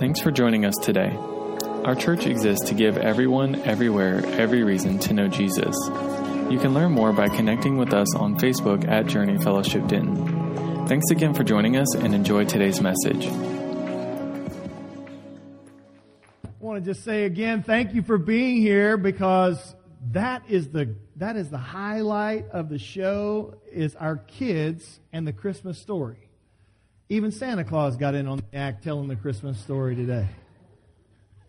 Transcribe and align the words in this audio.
Thanks 0.00 0.18
for 0.18 0.30
joining 0.30 0.64
us 0.64 0.74
today. 0.76 1.14
Our 1.84 1.94
church 1.94 2.24
exists 2.24 2.70
to 2.70 2.74
give 2.74 2.96
everyone, 2.96 3.56
everywhere, 3.66 4.24
every 4.40 4.62
reason 4.62 4.98
to 5.00 5.12
know 5.12 5.28
Jesus. 5.28 5.76
You 6.50 6.58
can 6.58 6.72
learn 6.72 6.92
more 6.92 7.12
by 7.12 7.28
connecting 7.28 7.76
with 7.76 7.92
us 7.92 8.16
on 8.16 8.38
Facebook 8.38 8.88
at 8.88 9.08
Journey 9.08 9.36
Fellowship 9.36 9.86
Denton. 9.88 10.86
Thanks 10.86 11.10
again 11.10 11.34
for 11.34 11.44
joining 11.44 11.76
us 11.76 11.94
and 11.94 12.14
enjoy 12.14 12.46
today's 12.46 12.80
message. 12.80 13.26
I 13.26 13.30
want 16.60 16.82
to 16.82 16.90
just 16.90 17.04
say 17.04 17.24
again, 17.24 17.62
thank 17.62 17.92
you 17.92 18.00
for 18.00 18.16
being 18.16 18.56
here 18.56 18.96
because 18.96 19.76
that 20.12 20.44
is 20.48 20.70
the 20.70 20.94
that 21.16 21.36
is 21.36 21.50
the 21.50 21.58
highlight 21.58 22.48
of 22.52 22.70
the 22.70 22.78
show 22.78 23.60
is 23.70 23.96
our 23.96 24.16
kids 24.16 24.98
and 25.12 25.26
the 25.26 25.34
Christmas 25.34 25.78
story. 25.78 26.29
Even 27.12 27.32
Santa 27.32 27.64
Claus 27.64 27.96
got 27.96 28.14
in 28.14 28.28
on 28.28 28.38
the 28.38 28.56
act 28.56 28.84
telling 28.84 29.08
the 29.08 29.16
Christmas 29.16 29.58
story 29.58 29.96
today. 29.96 30.28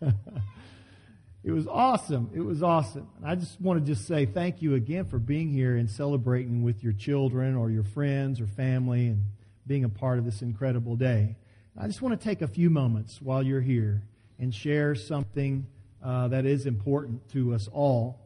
it 1.44 1.52
was 1.52 1.68
awesome. 1.68 2.30
It 2.34 2.40
was 2.40 2.64
awesome. 2.64 3.08
And 3.18 3.30
I 3.30 3.36
just 3.36 3.60
want 3.60 3.78
to 3.78 3.86
just 3.86 4.08
say 4.08 4.26
thank 4.26 4.60
you 4.60 4.74
again 4.74 5.04
for 5.04 5.20
being 5.20 5.52
here 5.52 5.76
and 5.76 5.88
celebrating 5.88 6.64
with 6.64 6.82
your 6.82 6.92
children 6.92 7.54
or 7.54 7.70
your 7.70 7.84
friends 7.84 8.40
or 8.40 8.48
family 8.48 9.06
and 9.06 9.22
being 9.64 9.84
a 9.84 9.88
part 9.88 10.18
of 10.18 10.24
this 10.24 10.42
incredible 10.42 10.96
day. 10.96 11.36
I 11.78 11.86
just 11.86 12.02
want 12.02 12.20
to 12.20 12.24
take 12.24 12.42
a 12.42 12.48
few 12.48 12.68
moments 12.68 13.22
while 13.22 13.44
you're 13.44 13.60
here 13.60 14.02
and 14.40 14.52
share 14.52 14.96
something 14.96 15.68
uh, 16.04 16.26
that 16.26 16.44
is 16.44 16.66
important 16.66 17.28
to 17.34 17.54
us 17.54 17.68
all. 17.72 18.18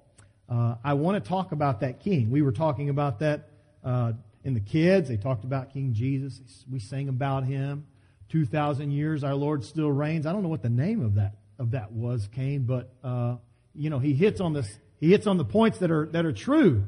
Uh, 0.49 0.77
I 0.83 0.95
want 0.95 1.23
to 1.23 1.29
talk 1.29 1.53
about 1.53 1.81
that 1.81 2.01
king. 2.01 2.31
We 2.31 2.41
were 2.41 2.53
talking 2.53 2.89
about 2.89 3.19
that 3.19 3.51
uh, 3.85 4.15
in 4.47 4.55
the 4.55 4.61
kids. 4.61 5.09
They 5.09 5.17
talked 5.17 5.45
about 5.45 5.73
King 5.73 5.93
Jesus. 5.93 6.65
We 6.71 6.79
sang 6.79 7.09
about 7.09 7.45
him. 7.45 7.85
2,000 8.29 8.93
years 8.93 9.25
our 9.25 9.35
Lord 9.35 9.65
still 9.65 9.91
reigns. 9.91 10.25
I 10.25 10.33
don't 10.33 10.43
know 10.43 10.49
what 10.49 10.63
the 10.63 10.71
name 10.71 11.05
of 11.05 11.17
that, 11.17 11.35
of 11.59 11.73
that 11.73 11.93
was, 11.93 12.29
Cain, 12.33 12.63
but, 12.63 12.93
uh, 13.03 13.37
you 13.75 13.91
know, 13.91 13.99
he 13.99 14.15
hits 14.15 14.41
on 14.41 14.53
this, 14.53 14.69
he 14.99 15.11
hits 15.11 15.27
on 15.27 15.37
the 15.37 15.45
points 15.45 15.79
that 15.79 15.91
are, 15.91 16.07
that 16.13 16.25
are 16.25 16.33
true. 16.33 16.85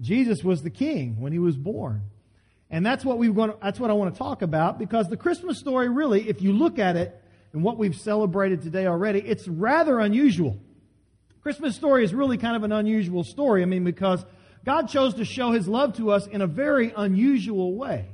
Jesus 0.00 0.42
was 0.44 0.62
the 0.62 0.70
king 0.70 1.20
when 1.20 1.32
he 1.32 1.38
was 1.40 1.56
born. 1.56 2.02
And 2.70 2.86
that's 2.86 3.04
what 3.04 3.18
we 3.18 3.28
want, 3.28 3.60
that's 3.60 3.80
what 3.80 3.90
I 3.90 3.94
want 3.94 4.14
to 4.14 4.18
talk 4.18 4.42
about 4.42 4.78
because 4.78 5.08
the 5.08 5.16
Christmas 5.16 5.58
story 5.58 5.88
really, 5.88 6.28
if 6.28 6.40
you 6.40 6.52
look 6.52 6.78
at 6.78 6.94
it 6.94 7.20
and 7.52 7.64
what 7.64 7.76
we've 7.76 7.96
celebrated 7.96 8.62
today 8.62 8.86
already, 8.86 9.18
it's 9.18 9.48
rather 9.48 9.98
unusual. 9.98 10.58
Christmas 11.42 11.74
story 11.74 12.04
is 12.04 12.14
really 12.14 12.38
kind 12.38 12.54
of 12.54 12.62
an 12.62 12.70
unusual 12.70 13.24
story. 13.24 13.62
I 13.62 13.64
mean, 13.64 13.82
because 13.82 14.24
God 14.64 14.88
chose 14.88 15.14
to 15.14 15.24
show 15.24 15.52
his 15.52 15.66
love 15.66 15.96
to 15.96 16.10
us 16.10 16.26
in 16.26 16.42
a 16.42 16.46
very 16.46 16.92
unusual 16.96 17.74
way. 17.74 18.06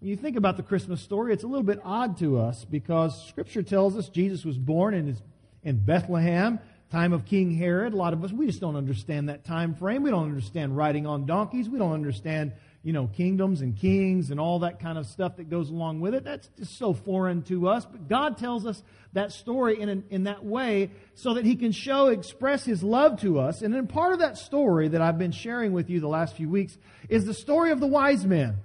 When 0.00 0.10
you 0.10 0.16
think 0.16 0.36
about 0.36 0.58
the 0.58 0.62
Christmas 0.62 1.00
story, 1.00 1.32
it's 1.32 1.44
a 1.44 1.46
little 1.46 1.62
bit 1.62 1.80
odd 1.82 2.18
to 2.18 2.38
us 2.38 2.64
because 2.64 3.26
scripture 3.28 3.62
tells 3.62 3.96
us 3.96 4.08
Jesus 4.10 4.44
was 4.44 4.58
born 4.58 4.92
in, 4.92 5.06
his, 5.06 5.22
in 5.62 5.82
Bethlehem, 5.82 6.60
time 6.90 7.14
of 7.14 7.24
King 7.24 7.54
Herod. 7.54 7.94
A 7.94 7.96
lot 7.96 8.12
of 8.12 8.22
us, 8.22 8.30
we 8.30 8.46
just 8.46 8.60
don't 8.60 8.76
understand 8.76 9.30
that 9.30 9.44
time 9.44 9.74
frame. 9.74 10.02
We 10.02 10.10
don't 10.10 10.28
understand 10.28 10.76
riding 10.76 11.06
on 11.06 11.24
donkeys. 11.24 11.70
We 11.70 11.78
don't 11.78 11.92
understand 11.92 12.52
you 12.84 12.92
know, 12.92 13.06
kingdoms 13.06 13.62
and 13.62 13.76
kings 13.76 14.30
and 14.30 14.38
all 14.38 14.58
that 14.58 14.78
kind 14.78 14.98
of 14.98 15.06
stuff 15.06 15.38
that 15.38 15.48
goes 15.48 15.70
along 15.70 16.00
with 16.00 16.14
it. 16.14 16.22
That's 16.22 16.48
just 16.58 16.76
so 16.78 16.92
foreign 16.92 17.40
to 17.44 17.66
us. 17.66 17.86
But 17.86 18.08
God 18.08 18.36
tells 18.36 18.66
us 18.66 18.82
that 19.14 19.32
story 19.32 19.80
in, 19.80 19.88
an, 19.88 20.04
in 20.10 20.24
that 20.24 20.44
way 20.44 20.90
so 21.14 21.34
that 21.34 21.46
He 21.46 21.56
can 21.56 21.72
show, 21.72 22.08
express 22.08 22.62
His 22.62 22.82
love 22.82 23.22
to 23.22 23.40
us. 23.40 23.62
And 23.62 23.72
then 23.72 23.86
part 23.86 24.12
of 24.12 24.18
that 24.18 24.36
story 24.36 24.88
that 24.88 25.00
I've 25.00 25.16
been 25.16 25.32
sharing 25.32 25.72
with 25.72 25.88
you 25.88 26.00
the 26.00 26.08
last 26.08 26.36
few 26.36 26.50
weeks 26.50 26.76
is 27.08 27.24
the 27.24 27.32
story 27.32 27.70
of 27.70 27.80
the 27.80 27.86
wise 27.86 28.26
men. 28.26 28.58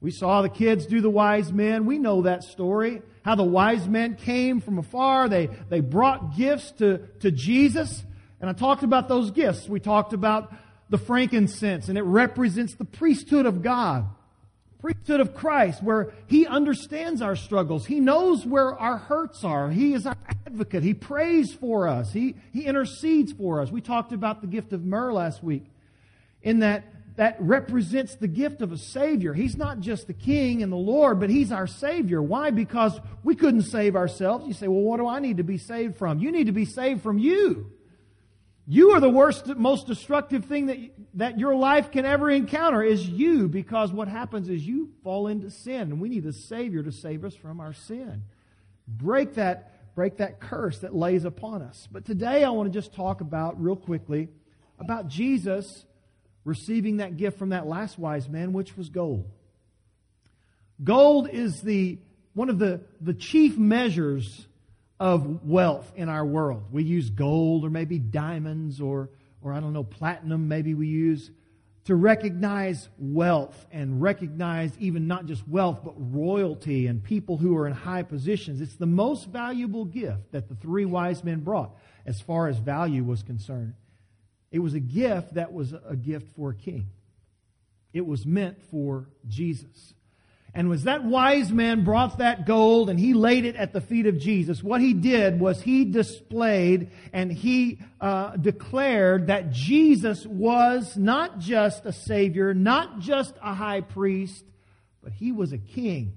We 0.00 0.10
saw 0.10 0.42
the 0.42 0.48
kids 0.48 0.86
do 0.86 1.00
the 1.00 1.10
wise 1.10 1.52
men. 1.52 1.86
We 1.86 1.98
know 1.98 2.22
that 2.22 2.42
story. 2.42 3.02
How 3.24 3.36
the 3.36 3.44
wise 3.44 3.86
men 3.86 4.16
came 4.16 4.60
from 4.60 4.78
afar. 4.78 5.28
They, 5.28 5.46
they 5.46 5.80
brought 5.80 6.36
gifts 6.36 6.72
to, 6.72 6.98
to 7.20 7.30
Jesus. 7.30 8.04
And 8.40 8.50
I 8.50 8.52
talked 8.52 8.82
about 8.82 9.06
those 9.06 9.30
gifts. 9.30 9.68
We 9.68 9.78
talked 9.78 10.12
about 10.12 10.52
the 10.90 10.98
frankincense, 10.98 11.88
and 11.88 11.98
it 11.98 12.02
represents 12.02 12.74
the 12.74 12.84
priesthood 12.84 13.46
of 13.46 13.62
God, 13.62 14.06
priesthood 14.80 15.20
of 15.20 15.34
Christ, 15.34 15.82
where 15.82 16.12
He 16.26 16.46
understands 16.46 17.20
our 17.20 17.36
struggles. 17.36 17.86
He 17.86 18.00
knows 18.00 18.46
where 18.46 18.74
our 18.74 18.96
hurts 18.96 19.44
are. 19.44 19.70
He 19.70 19.92
is 19.92 20.06
our 20.06 20.16
advocate. 20.46 20.82
He 20.82 20.94
prays 20.94 21.52
for 21.52 21.88
us. 21.88 22.12
He, 22.12 22.36
he 22.52 22.62
intercedes 22.62 23.32
for 23.32 23.60
us. 23.60 23.70
We 23.70 23.80
talked 23.80 24.12
about 24.12 24.40
the 24.40 24.46
gift 24.46 24.72
of 24.72 24.84
myrrh 24.84 25.12
last 25.12 25.42
week, 25.42 25.64
in 26.42 26.60
that 26.60 26.84
that 27.18 27.36
represents 27.40 28.14
the 28.14 28.28
gift 28.28 28.62
of 28.62 28.70
a 28.70 28.78
Savior. 28.78 29.34
He's 29.34 29.56
not 29.56 29.80
just 29.80 30.06
the 30.06 30.12
King 30.12 30.62
and 30.62 30.70
the 30.70 30.76
Lord, 30.76 31.18
but 31.18 31.30
He's 31.30 31.50
our 31.50 31.66
Savior. 31.66 32.22
Why? 32.22 32.50
Because 32.50 32.98
we 33.24 33.34
couldn't 33.34 33.62
save 33.62 33.96
ourselves. 33.96 34.46
You 34.46 34.52
say, 34.52 34.68
well, 34.68 34.82
what 34.82 34.98
do 34.98 35.08
I 35.08 35.18
need 35.18 35.38
to 35.38 35.42
be 35.42 35.58
saved 35.58 35.96
from? 35.96 36.20
You 36.20 36.30
need 36.30 36.46
to 36.46 36.52
be 36.52 36.64
saved 36.64 37.02
from 37.02 37.18
you. 37.18 37.72
You 38.70 38.90
are 38.90 39.00
the 39.00 39.08
worst, 39.08 39.46
most 39.46 39.86
destructive 39.86 40.44
thing 40.44 40.66
that, 40.66 40.76
that 41.14 41.38
your 41.38 41.54
life 41.54 41.90
can 41.90 42.04
ever 42.04 42.30
encounter 42.30 42.82
is 42.82 43.08
you 43.08 43.48
because 43.48 43.94
what 43.94 44.08
happens 44.08 44.50
is 44.50 44.66
you 44.66 44.90
fall 45.02 45.26
into 45.26 45.50
sin 45.50 45.80
and 45.90 46.02
we 46.02 46.10
need 46.10 46.26
a 46.26 46.34
Savior 46.34 46.82
to 46.82 46.92
save 46.92 47.24
us 47.24 47.34
from 47.34 47.60
our 47.60 47.72
sin. 47.72 48.24
Break 48.86 49.36
that, 49.36 49.94
break 49.94 50.18
that 50.18 50.38
curse 50.38 50.80
that 50.80 50.94
lays 50.94 51.24
upon 51.24 51.62
us. 51.62 51.88
But 51.90 52.04
today 52.04 52.44
I 52.44 52.50
want 52.50 52.70
to 52.70 52.78
just 52.78 52.92
talk 52.92 53.22
about, 53.22 53.58
real 53.58 53.74
quickly, 53.74 54.28
about 54.78 55.08
Jesus 55.08 55.86
receiving 56.44 56.98
that 56.98 57.16
gift 57.16 57.38
from 57.38 57.50
that 57.50 57.66
last 57.66 57.98
wise 57.98 58.28
man, 58.28 58.52
which 58.52 58.76
was 58.76 58.90
gold. 58.90 59.30
Gold 60.84 61.30
is 61.30 61.62
the, 61.62 62.00
one 62.34 62.50
of 62.50 62.58
the, 62.58 62.82
the 63.00 63.14
chief 63.14 63.56
measures 63.56 64.46
of 65.00 65.44
wealth 65.44 65.92
in 65.96 66.08
our 66.08 66.24
world. 66.24 66.64
We 66.72 66.82
use 66.82 67.10
gold 67.10 67.64
or 67.64 67.70
maybe 67.70 67.98
diamonds 67.98 68.80
or, 68.80 69.10
or 69.42 69.52
I 69.52 69.60
don't 69.60 69.72
know, 69.72 69.84
platinum, 69.84 70.48
maybe 70.48 70.74
we 70.74 70.88
use 70.88 71.30
to 71.88 71.96
recognize 71.96 72.86
wealth 72.98 73.66
and 73.72 74.02
recognize 74.02 74.76
even 74.78 75.06
not 75.06 75.24
just 75.24 75.48
wealth, 75.48 75.80
but 75.82 75.94
royalty 75.96 76.86
and 76.86 77.02
people 77.02 77.38
who 77.38 77.56
are 77.56 77.66
in 77.66 77.72
high 77.72 78.02
positions. 78.02 78.60
It's 78.60 78.76
the 78.76 78.84
most 78.84 79.28
valuable 79.28 79.86
gift 79.86 80.32
that 80.32 80.50
the 80.50 80.54
three 80.54 80.84
wise 80.84 81.24
men 81.24 81.40
brought 81.40 81.74
as 82.04 82.20
far 82.20 82.46
as 82.48 82.58
value 82.58 83.04
was 83.04 83.22
concerned. 83.22 83.72
It 84.50 84.58
was 84.58 84.74
a 84.74 84.80
gift 84.80 85.32
that 85.34 85.54
was 85.54 85.72
a 85.72 85.96
gift 85.96 86.34
for 86.36 86.50
a 86.50 86.54
king. 86.54 86.90
It 87.94 88.04
was 88.04 88.26
meant 88.26 88.62
for 88.70 89.08
Jesus. 89.26 89.94
And 90.54 90.68
was 90.68 90.84
that 90.84 91.04
wise 91.04 91.52
man 91.52 91.84
brought 91.84 92.18
that 92.18 92.46
gold 92.46 92.88
and 92.88 92.98
he 92.98 93.12
laid 93.12 93.44
it 93.44 93.54
at 93.54 93.72
the 93.72 93.80
feet 93.80 94.06
of 94.06 94.18
Jesus, 94.18 94.62
what 94.62 94.80
he 94.80 94.94
did 94.94 95.38
was 95.38 95.60
he 95.60 95.84
displayed 95.84 96.90
and 97.12 97.30
he 97.30 97.80
uh, 98.00 98.36
declared 98.36 99.26
that 99.26 99.50
Jesus 99.50 100.24
was 100.26 100.96
not 100.96 101.38
just 101.38 101.84
a 101.84 101.92
savior, 101.92 102.54
not 102.54 102.98
just 102.98 103.34
a 103.42 103.54
high 103.54 103.82
priest, 103.82 104.44
but 105.02 105.12
he 105.12 105.32
was 105.32 105.52
a 105.52 105.58
king. 105.58 106.16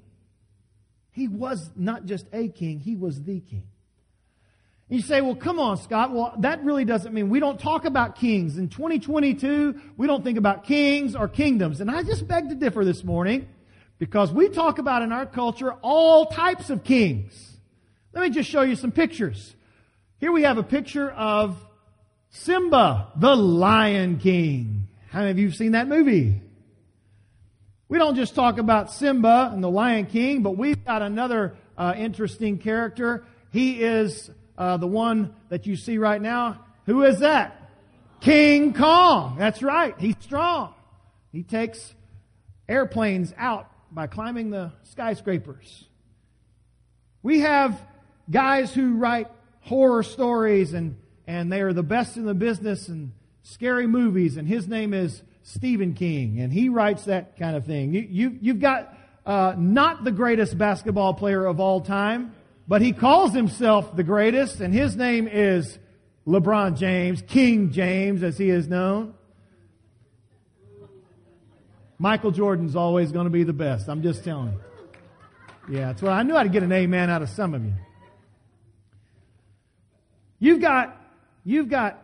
He 1.12 1.28
was 1.28 1.70
not 1.76 2.06
just 2.06 2.26
a 2.32 2.48
king, 2.48 2.80
he 2.80 2.96
was 2.96 3.22
the 3.22 3.42
king. 3.42 3.68
You 4.88 5.02
say, 5.02 5.22
well, 5.22 5.36
come 5.36 5.58
on, 5.58 5.78
Scott. 5.78 6.12
Well, 6.12 6.36
that 6.40 6.66
really 6.66 6.84
doesn't 6.84 7.14
mean 7.14 7.30
we 7.30 7.40
don't 7.40 7.58
talk 7.58 7.86
about 7.86 8.18
kings. 8.18 8.58
In 8.58 8.68
2022, 8.68 9.80
we 9.96 10.06
don't 10.06 10.22
think 10.22 10.38
about 10.38 10.66
kings 10.66 11.16
or 11.16 11.30
kingdoms. 11.30 11.80
And 11.80 11.90
I 11.90 12.04
just 12.04 12.28
beg 12.28 12.50
to 12.50 12.56
differ 12.56 12.84
this 12.84 13.02
morning. 13.02 13.48
Because 14.02 14.32
we 14.32 14.50
talk 14.50 14.80
about 14.80 15.04
in 15.04 15.12
our 15.12 15.28
culture 15.28 15.74
all 15.84 16.26
types 16.26 16.72
of 16.72 16.84
kings. 16.84 17.56
Let 18.14 18.24
me 18.24 18.32
just 18.32 18.50
show 18.50 18.64
you 18.64 18.76
some 18.76 18.92
pictures. 18.92 19.56
Here 20.18 20.32
we 20.32 20.42
have 20.42 20.58
a 20.58 20.64
picture 20.64 21.12
of 21.12 21.56
Simba, 22.32 23.12
the 23.16 23.36
Lion 23.36 24.18
King. 24.18 24.88
How 25.12 25.20
many 25.20 25.30
of 25.30 25.38
you 25.38 25.50
have 25.50 25.56
seen 25.56 25.74
that 25.74 25.88
movie? 25.88 26.42
We 27.90 28.00
don't 28.00 28.16
just 28.16 28.34
talk 28.34 28.58
about 28.58 28.92
Simba 28.92 29.52
and 29.54 29.64
the 29.64 29.70
Lion 29.70 30.08
King, 30.08 30.42
but 30.42 30.58
we've 30.58 30.84
got 30.84 31.04
another 31.04 31.54
uh, 31.78 31.94
interesting 31.96 32.58
character. 32.58 33.24
He 33.52 33.84
is 33.84 34.32
uh, 34.58 34.78
the 34.78 34.88
one 34.88 35.36
that 35.50 35.68
you 35.68 35.76
see 35.76 36.00
right 36.00 36.20
now. 36.20 36.66
Who 36.88 37.04
is 37.04 37.20
that? 37.20 37.70
King 38.20 38.74
Kong. 38.74 39.36
That's 39.38 39.62
right. 39.62 39.94
He's 40.00 40.16
strong. 40.22 40.74
He 41.32 41.44
takes 41.44 41.94
airplanes 42.68 43.32
out 43.38 43.71
by 43.92 44.08
climbing 44.08 44.50
the 44.50 44.72
skyscrapers. 44.84 45.86
We 47.22 47.42
have 47.42 47.80
guys 48.30 48.74
who 48.74 48.96
write 48.96 49.28
horror 49.62 50.04
stories 50.04 50.74
and, 50.74 50.98
and 51.28 51.52
they 51.52 51.62
are 51.62 51.74
the 51.74 51.84
best 51.84 52.18
in 52.18 52.26
the 52.26 52.34
business 52.34 52.88
and 52.88 53.12
scary 53.44 53.88
movies 53.88 54.38
and 54.38 54.48
his 54.48 54.68
name 54.68 54.94
is 54.94 55.22
Stephen 55.44 55.94
King 55.94 56.40
and 56.40 56.54
he 56.54 56.70
writes 56.70 57.06
that 57.06 57.38
kind 57.38 57.56
of 57.56 57.66
thing. 57.66 57.94
You, 57.94 58.08
you, 58.10 58.38
you've 58.42 58.60
got 58.60 58.98
uh, 59.26 59.56
not 59.58 60.04
the 60.04 60.12
greatest 60.12 60.58
basketball 60.58 61.14
player 61.14 61.46
of 61.46 61.60
all 61.60 61.82
time, 61.82 62.34
but 62.68 62.82
he 62.82 62.94
calls 62.94 63.34
himself 63.34 63.96
the 63.96 64.04
greatest 64.04 64.62
and 64.62 64.74
his 64.74 64.96
name 64.96 65.28
is 65.28 65.78
LeBron 66.26 66.78
James, 66.78 67.22
King 67.24 67.72
James 67.72 68.24
as 68.24 68.38
he 68.38 68.50
is 68.50 68.68
known. 68.68 69.16
Michael 72.02 72.32
Jordan's 72.32 72.76
always 72.76 73.12
going 73.12 73.26
to 73.26 73.30
be 73.30 73.44
the 73.44 73.54
best. 73.54 73.88
I'm 73.88 74.02
just 74.02 74.24
telling 74.24 74.54
you. 74.54 75.78
Yeah, 75.78 75.86
that's 75.90 76.02
what 76.02 76.14
I 76.14 76.24
knew 76.24 76.36
I'd 76.36 76.52
get 76.52 76.64
an 76.64 76.72
amen 76.72 77.12
out 77.12 77.22
of 77.22 77.30
some 77.30 77.54
of 77.54 77.64
you. 77.64 77.76
You've 80.40 80.62
got, 80.62 81.00
you've 81.44 81.70
got 81.70 82.04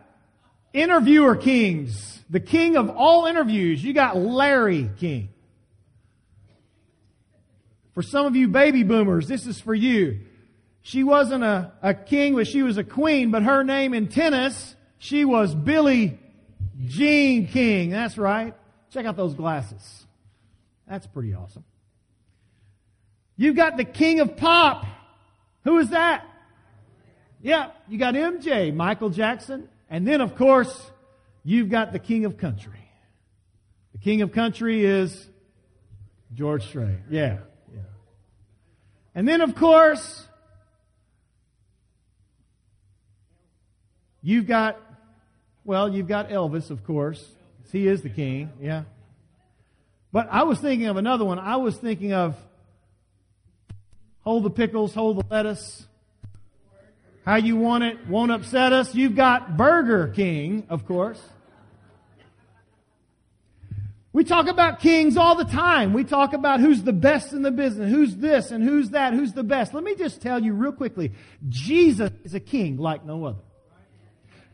interviewer 0.72 1.34
kings, 1.34 2.22
the 2.30 2.38
king 2.38 2.76
of 2.76 2.90
all 2.90 3.26
interviews. 3.26 3.82
You 3.82 3.92
got 3.92 4.16
Larry 4.16 4.88
King. 5.00 5.30
For 7.92 8.02
some 8.04 8.24
of 8.24 8.36
you 8.36 8.46
baby 8.46 8.84
boomers, 8.84 9.26
this 9.26 9.48
is 9.48 9.60
for 9.60 9.74
you. 9.74 10.20
She 10.80 11.02
wasn't 11.02 11.42
a, 11.42 11.72
a 11.82 11.92
king, 11.92 12.36
but 12.36 12.46
she 12.46 12.62
was 12.62 12.78
a 12.78 12.84
queen, 12.84 13.32
but 13.32 13.42
her 13.42 13.64
name 13.64 13.94
in 13.94 14.06
tennis, 14.06 14.76
she 14.98 15.24
was 15.24 15.56
Billie 15.56 16.20
Jean 16.86 17.48
King. 17.48 17.90
That's 17.90 18.16
right. 18.16 18.54
Check 18.90 19.06
out 19.06 19.16
those 19.16 19.34
glasses. 19.34 20.06
That's 20.88 21.06
pretty 21.06 21.34
awesome. 21.34 21.64
You've 23.36 23.56
got 23.56 23.76
the 23.76 23.84
king 23.84 24.20
of 24.20 24.36
pop. 24.36 24.86
Who 25.64 25.78
is 25.78 25.90
that? 25.90 26.24
Yeah, 27.40 27.70
you 27.88 27.98
got 27.98 28.14
MJ, 28.14 28.74
Michael 28.74 29.10
Jackson. 29.10 29.68
And 29.90 30.06
then, 30.06 30.20
of 30.20 30.34
course, 30.36 30.90
you've 31.44 31.70
got 31.70 31.92
the 31.92 31.98
king 31.98 32.24
of 32.24 32.36
country. 32.36 32.72
The 33.92 33.98
king 33.98 34.22
of 34.22 34.32
country 34.32 34.84
is 34.84 35.28
George 36.34 36.66
Strait. 36.66 36.98
Yeah, 37.10 37.38
yeah. 37.72 37.80
And 39.14 39.26
then, 39.26 39.40
of 39.40 39.54
course, 39.54 40.26
you've 44.22 44.46
got, 44.46 44.80
well, 45.64 45.94
you've 45.94 46.08
got 46.08 46.30
Elvis, 46.30 46.70
of 46.70 46.84
course. 46.84 47.24
He 47.70 47.86
is 47.86 48.02
the 48.02 48.08
king, 48.08 48.50
yeah. 48.60 48.84
But 50.12 50.28
I 50.30 50.44
was 50.44 50.58
thinking 50.58 50.86
of 50.86 50.96
another 50.96 51.24
one. 51.24 51.38
I 51.38 51.56
was 51.56 51.76
thinking 51.76 52.12
of 52.12 52.36
hold 54.20 54.44
the 54.44 54.50
pickles, 54.50 54.94
hold 54.94 55.18
the 55.18 55.24
lettuce. 55.30 55.86
How 57.24 57.36
you 57.36 57.56
want 57.56 57.84
it 57.84 58.06
won't 58.06 58.32
upset 58.32 58.72
us. 58.72 58.94
You've 58.94 59.14
got 59.14 59.58
Burger 59.58 60.08
King, 60.08 60.66
of 60.70 60.86
course. 60.86 61.20
We 64.14 64.24
talk 64.24 64.48
about 64.48 64.80
kings 64.80 65.18
all 65.18 65.34
the 65.34 65.44
time. 65.44 65.92
We 65.92 66.04
talk 66.04 66.32
about 66.32 66.60
who's 66.60 66.82
the 66.82 66.94
best 66.94 67.34
in 67.34 67.42
the 67.42 67.50
business, 67.50 67.90
who's 67.90 68.16
this 68.16 68.50
and 68.50 68.64
who's 68.64 68.90
that, 68.90 69.12
who's 69.12 69.32
the 69.34 69.44
best. 69.44 69.74
Let 69.74 69.84
me 69.84 69.94
just 69.94 70.22
tell 70.22 70.42
you 70.42 70.54
real 70.54 70.72
quickly. 70.72 71.12
Jesus 71.48 72.10
is 72.24 72.34
a 72.34 72.40
king 72.40 72.78
like 72.78 73.04
no 73.04 73.26
other. 73.26 73.42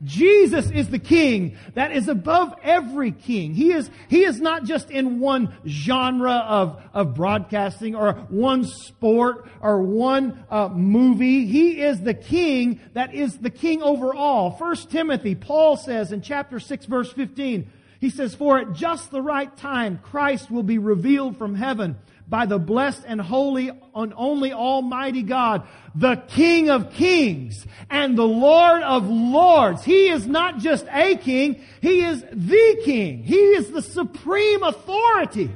Jesus 0.03 0.71
is 0.71 0.89
the 0.89 0.99
king 0.99 1.57
that 1.75 1.93
is 1.93 2.09
above 2.09 2.55
every 2.63 3.13
king. 3.13 3.55
He 3.55 3.73
is, 3.73 3.91
he 4.09 4.25
is 4.25 4.41
not 4.41 4.65
just 4.65 4.91
in 4.91 5.21
one 5.21 5.55
genre 5.67 6.33
of, 6.33 6.83
of 6.93 7.15
broadcasting 7.15 7.95
or 7.95 8.13
one 8.29 8.65
sport 8.65 9.49
or 9.61 9.81
one 9.83 10.45
uh, 10.51 10.69
movie. 10.69 11.47
He 11.47 11.81
is 11.81 12.01
the 12.01 12.15
king 12.15 12.81
that 12.93 13.15
is 13.15 13.39
the 13.39 13.51
king 13.51 13.83
over 13.83 14.15
all. 14.15 14.51
First 14.51 14.91
Timothy, 14.91 15.35
Paul 15.35 15.77
says 15.77 16.13
in 16.13 16.21
chapter 16.21 16.59
6 16.59 16.87
verse 16.87 17.13
15, 17.13 17.71
he 18.01 18.11
says, 18.11 18.35
for 18.35 18.59
at 18.59 18.75
just 18.75 19.11
the 19.11 19.23
right 19.23 19.57
time, 19.57 19.99
Christ 20.03 20.51
will 20.51 20.63
be 20.63 20.77
revealed 20.77 21.39
from 21.39 21.55
heaven 21.55 21.97
by 22.27 22.47
the 22.47 22.59
blessed 22.59 23.05
and 23.07 23.21
holy 23.21 23.71
and 23.95 24.15
only 24.17 24.53
Almighty 24.53 25.23
God, 25.23 25.67
the 25.95 26.17
King 26.17 26.71
of 26.71 26.93
kings 26.93 27.67
and 27.91 28.17
the 28.17 28.27
Lord 28.27 28.83
of 28.83 29.09
lords. 29.09 29.85
He 29.85 30.09
is 30.09 30.27
not 30.27 30.59
just 30.59 30.87
a 30.91 31.17
king, 31.17 31.63
He 31.81 32.03
is 32.03 32.23
the 32.33 32.81
king. 32.85 33.23
He 33.23 33.37
is 33.37 33.71
the 33.71 33.83
supreme 33.83 34.63
authority. 34.63 35.51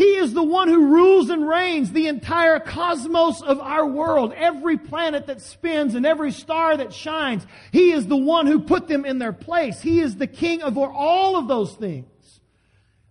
He 0.00 0.16
is 0.16 0.32
the 0.32 0.42
one 0.42 0.68
who 0.68 0.94
rules 0.94 1.28
and 1.28 1.46
reigns 1.46 1.92
the 1.92 2.06
entire 2.06 2.58
cosmos 2.58 3.42
of 3.42 3.60
our 3.60 3.84
world, 3.84 4.32
every 4.34 4.78
planet 4.78 5.26
that 5.26 5.42
spins 5.42 5.94
and 5.94 6.06
every 6.06 6.32
star 6.32 6.74
that 6.76 6.94
shines. 6.94 7.46
He 7.70 7.92
is 7.92 8.06
the 8.06 8.16
one 8.16 8.46
who 8.46 8.60
put 8.60 8.88
them 8.88 9.04
in 9.04 9.18
their 9.18 9.34
place. 9.34 9.82
He 9.82 10.00
is 10.00 10.16
the 10.16 10.26
king 10.26 10.62
of 10.62 10.78
all 10.78 11.36
of 11.36 11.48
those 11.48 11.74
things. 11.74 12.06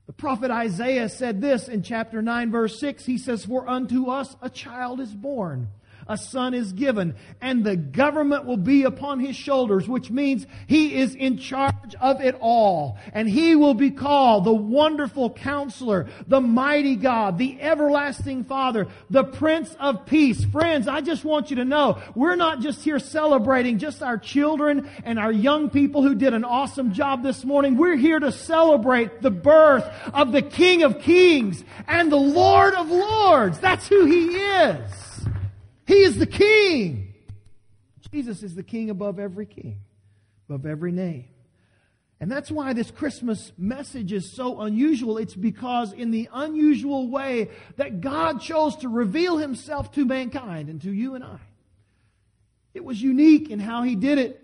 The 0.10 0.14
prophet 0.14 0.50
Isaiah 0.50 1.08
said 1.08 1.40
this 1.40 1.68
in 1.68 1.84
chapter 1.84 2.20
9 2.20 2.50
verse 2.50 2.80
6. 2.80 3.06
He 3.06 3.20
says, 3.20 3.46
For 3.46 3.70
unto 3.70 4.08
us 4.08 4.36
a 4.42 4.50
child 4.50 5.00
is 5.02 5.14
born 5.14 5.70
a 6.10 6.18
son 6.18 6.56
is 6.56 6.74
given, 6.74 7.16
and 7.40 7.64
the 7.64 7.76
government 7.76 8.46
will 8.46 8.58
be 8.58 8.84
upon 8.84 9.20
his 9.20 9.36
shoulders, 9.36 9.88
which 9.88 10.10
means 10.10 10.48
he 10.66 10.96
is 10.96 11.14
in 11.14 11.38
charge 11.38 11.76
of 11.96 12.22
it 12.22 12.36
all. 12.40 12.98
And 13.14 13.30
he 13.30 13.56
will 13.56 13.74
be 13.74 13.92
called 13.92 14.46
the 14.46 14.54
wonderful 14.54 15.30
counselor, 15.30 16.08
the 16.28 16.42
mighty 16.42 16.96
God, 16.96 17.38
the 17.38 17.60
everlasting 17.62 18.44
Father, 18.44 18.88
the 19.10 19.24
Prince 19.24 19.76
of 19.80 20.06
Peace. 20.06 20.44
Friends, 20.46 20.88
I 20.88 21.02
just 21.02 21.26
want 21.26 21.50
you 21.50 21.58
to 21.58 21.66
know, 21.66 22.02
we're 22.16 22.36
not 22.36 22.62
just 22.62 22.82
here 22.84 23.00
celebrating 23.00 23.78
just 23.78 24.02
our 24.04 24.18
children 24.18 24.90
and 25.04 25.20
our 25.20 25.32
young 25.32 25.70
people 25.70 26.04
who 26.04 26.16
did 26.16 26.34
an 26.34 26.44
awesome 26.44 26.94
job 26.94 27.24
this 27.24 27.44
morning. 27.44 27.78
We're 27.78 27.96
here 27.96 28.20
to 28.20 28.32
celebrate 28.32 29.22
the 29.22 29.32
birth 29.32 29.90
of 30.14 30.32
the 30.32 30.42
King 30.42 30.84
of 30.84 31.00
Kings 31.00 31.64
and 31.88 32.12
the 32.12 32.18
Lord 32.18 32.74
of 32.74 32.90
Lords. 32.90 33.60
That's 33.60 33.88
who 33.88 34.06
he 34.06 34.36
is. 34.36 35.28
He 35.86 36.04
is 36.04 36.18
the 36.18 36.28
king. 36.28 37.14
Jesus 38.12 38.44
is 38.44 38.56
the 38.56 38.64
king 38.64 38.90
above 38.90 39.20
every 39.20 39.46
king, 39.46 39.80
above 40.48 40.66
every 40.66 40.92
name. 40.92 41.26
And 42.22 42.30
that's 42.30 42.52
why 42.52 42.74
this 42.74 42.92
Christmas 42.92 43.54
message 43.58 44.12
is 44.12 44.36
so 44.36 44.60
unusual. 44.60 45.18
It's 45.18 45.36
because 45.36 45.94
in 45.94 46.12
the 46.12 46.28
unusual 46.34 47.08
way 47.08 47.50
that 47.78 48.02
God 48.02 48.42
chose 48.42 48.76
to 48.78 48.90
reveal 48.90 49.38
himself 49.38 49.94
to 49.94 50.06
mankind 50.06 50.70
and 50.70 50.82
to 50.82 50.92
you 50.92 51.16
and 51.16 51.24
I. 51.24 51.40
It 52.74 52.84
was 52.84 53.02
unique 53.02 53.50
in 53.50 53.60
how 53.60 53.84
he 53.84 53.96
did 53.96 54.18
it. 54.18 54.44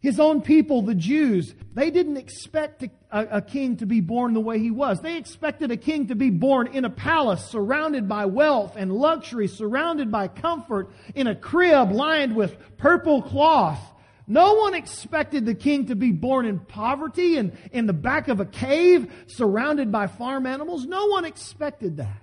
His 0.00 0.20
own 0.20 0.42
people, 0.42 0.82
the 0.82 0.94
Jews, 0.94 1.54
they 1.72 1.90
didn't 1.90 2.18
expect 2.18 2.82
a, 2.82 2.90
a, 3.10 3.40
king 3.40 3.78
to 3.78 3.86
be 3.86 4.02
born 4.02 4.34
the 4.34 4.40
way 4.40 4.58
he 4.58 4.70
was. 4.70 5.00
They 5.00 5.16
expected 5.16 5.70
a 5.70 5.78
king 5.78 6.08
to 6.08 6.14
be 6.14 6.28
born 6.28 6.66
in 6.66 6.84
a 6.84 6.90
palace, 6.90 7.46
surrounded 7.46 8.06
by 8.06 8.26
wealth 8.26 8.74
and 8.76 8.92
luxury, 8.92 9.48
surrounded 9.48 10.12
by 10.12 10.28
comfort, 10.28 10.90
in 11.14 11.26
a 11.26 11.34
crib 11.34 11.90
lined 11.90 12.36
with 12.36 12.54
purple 12.76 13.22
cloth. 13.22 13.80
No 14.26 14.54
one 14.54 14.74
expected 14.74 15.44
the 15.44 15.54
king 15.54 15.86
to 15.86 15.94
be 15.94 16.12
born 16.12 16.46
in 16.46 16.58
poverty 16.58 17.36
and 17.36 17.56
in 17.72 17.86
the 17.86 17.92
back 17.92 18.28
of 18.28 18.40
a 18.40 18.46
cave, 18.46 19.12
surrounded 19.26 19.92
by 19.92 20.06
farm 20.06 20.46
animals. 20.46 20.86
No 20.86 21.06
one 21.06 21.24
expected 21.24 21.98
that. 21.98 22.22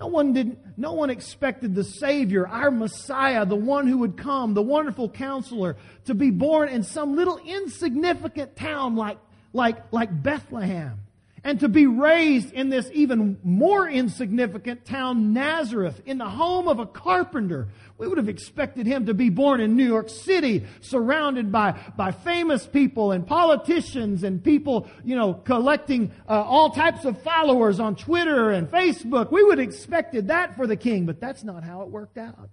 No 0.00 0.08
one 0.08 0.32
didn't, 0.32 0.58
no 0.76 0.92
one 0.92 1.10
expected 1.10 1.76
the 1.76 1.84
Savior, 1.84 2.48
our 2.48 2.72
Messiah, 2.72 3.46
the 3.46 3.54
one 3.54 3.86
who 3.86 3.98
would 3.98 4.16
come, 4.16 4.54
the 4.54 4.62
wonderful 4.62 5.08
counselor, 5.08 5.76
to 6.06 6.14
be 6.14 6.30
born 6.30 6.68
in 6.68 6.82
some 6.82 7.14
little 7.14 7.38
insignificant 7.38 8.56
town 8.56 8.96
like, 8.96 9.18
like, 9.52 9.92
like 9.92 10.22
Bethlehem 10.22 11.03
and 11.44 11.60
to 11.60 11.68
be 11.68 11.86
raised 11.86 12.52
in 12.52 12.70
this 12.70 12.90
even 12.94 13.38
more 13.44 13.86
insignificant 13.86 14.86
town, 14.86 15.34
Nazareth, 15.34 16.00
in 16.06 16.16
the 16.16 16.28
home 16.28 16.66
of 16.66 16.78
a 16.78 16.86
carpenter. 16.86 17.68
We 17.98 18.08
would 18.08 18.16
have 18.16 18.30
expected 18.30 18.86
him 18.86 19.06
to 19.06 19.14
be 19.14 19.28
born 19.28 19.60
in 19.60 19.76
New 19.76 19.86
York 19.86 20.08
City, 20.08 20.64
surrounded 20.80 21.52
by, 21.52 21.78
by 21.96 22.12
famous 22.12 22.66
people 22.66 23.12
and 23.12 23.26
politicians 23.26 24.24
and 24.24 24.42
people, 24.42 24.88
you 25.04 25.16
know, 25.16 25.34
collecting 25.34 26.10
uh, 26.26 26.32
all 26.32 26.70
types 26.70 27.04
of 27.04 27.20
followers 27.22 27.78
on 27.78 27.94
Twitter 27.94 28.50
and 28.50 28.68
Facebook. 28.70 29.30
We 29.30 29.44
would 29.44 29.58
have 29.58 29.68
expected 29.68 30.28
that 30.28 30.56
for 30.56 30.66
the 30.66 30.76
king, 30.76 31.04
but 31.04 31.20
that's 31.20 31.44
not 31.44 31.62
how 31.62 31.82
it 31.82 31.88
worked 31.88 32.16
out. 32.16 32.48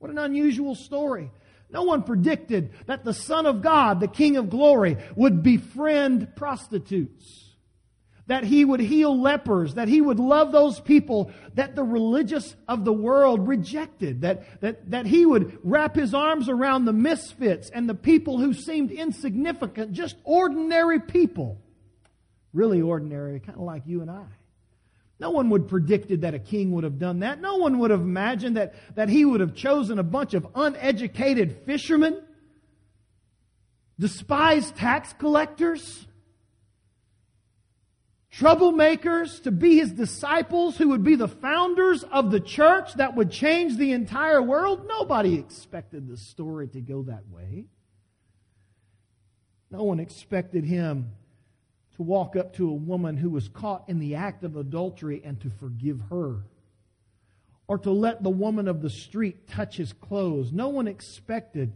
What 0.00 0.10
an 0.10 0.18
unusual 0.18 0.74
story. 0.74 1.30
No 1.70 1.84
one 1.84 2.02
predicted 2.02 2.72
that 2.86 3.04
the 3.04 3.14
Son 3.14 3.46
of 3.46 3.62
God, 3.62 4.00
the 4.00 4.08
King 4.08 4.36
of 4.36 4.50
glory, 4.50 4.98
would 5.16 5.42
befriend 5.42 6.36
prostitutes 6.36 7.43
that 8.26 8.44
he 8.44 8.64
would 8.64 8.80
heal 8.80 9.20
lepers, 9.20 9.74
that 9.74 9.88
he 9.88 10.00
would 10.00 10.18
love 10.18 10.50
those 10.50 10.80
people 10.80 11.30
that 11.54 11.76
the 11.76 11.84
religious 11.84 12.56
of 12.66 12.84
the 12.84 12.92
world 12.92 13.46
rejected, 13.46 14.22
that, 14.22 14.60
that, 14.62 14.90
that 14.90 15.06
he 15.06 15.26
would 15.26 15.58
wrap 15.62 15.94
his 15.94 16.14
arms 16.14 16.48
around 16.48 16.84
the 16.86 16.92
misfits 16.92 17.68
and 17.70 17.88
the 17.88 17.94
people 17.94 18.38
who 18.38 18.54
seemed 18.54 18.90
insignificant, 18.90 19.92
just 19.92 20.16
ordinary 20.24 21.00
people. 21.00 21.60
Really 22.54 22.80
ordinary, 22.80 23.40
kind 23.40 23.58
of 23.58 23.64
like 23.64 23.82
you 23.84 24.00
and 24.00 24.10
I. 24.10 24.24
No 25.20 25.30
one 25.30 25.50
would 25.50 25.62
have 25.62 25.70
predicted 25.70 26.22
that 26.22 26.34
a 26.34 26.38
king 26.38 26.72
would 26.72 26.84
have 26.84 26.98
done 26.98 27.20
that. 27.20 27.40
No 27.40 27.56
one 27.56 27.78
would 27.78 27.90
have 27.90 28.00
imagined 28.00 28.56
that, 28.56 28.74
that 28.94 29.08
he 29.08 29.24
would 29.24 29.40
have 29.40 29.54
chosen 29.54 29.98
a 29.98 30.02
bunch 30.02 30.34
of 30.34 30.46
uneducated 30.54 31.62
fishermen, 31.66 32.22
despised 33.98 34.76
tax 34.76 35.12
collectors, 35.18 36.06
troublemakers 38.38 39.42
to 39.42 39.50
be 39.50 39.76
his 39.76 39.92
disciples 39.92 40.76
who 40.76 40.88
would 40.88 41.04
be 41.04 41.14
the 41.14 41.28
founders 41.28 42.02
of 42.04 42.30
the 42.30 42.40
church 42.40 42.94
that 42.94 43.14
would 43.14 43.30
change 43.30 43.76
the 43.76 43.92
entire 43.92 44.42
world. 44.42 44.86
Nobody 44.88 45.34
expected 45.36 46.08
the 46.08 46.16
story 46.16 46.68
to 46.68 46.80
go 46.80 47.02
that 47.04 47.28
way. 47.30 47.66
No 49.70 49.84
one 49.84 50.00
expected 50.00 50.64
him 50.64 51.12
to 51.96 52.02
walk 52.02 52.34
up 52.34 52.54
to 52.56 52.68
a 52.68 52.74
woman 52.74 53.16
who 53.16 53.30
was 53.30 53.48
caught 53.48 53.88
in 53.88 54.00
the 54.00 54.16
act 54.16 54.42
of 54.42 54.56
adultery 54.56 55.22
and 55.24 55.40
to 55.40 55.50
forgive 55.50 56.00
her. 56.10 56.42
or 57.66 57.78
to 57.78 57.90
let 57.90 58.22
the 58.22 58.30
woman 58.30 58.68
of 58.68 58.82
the 58.82 58.90
street 58.90 59.48
touch 59.48 59.78
his 59.78 59.92
clothes. 59.94 60.52
No 60.52 60.68
one 60.68 60.86
expected 60.86 61.72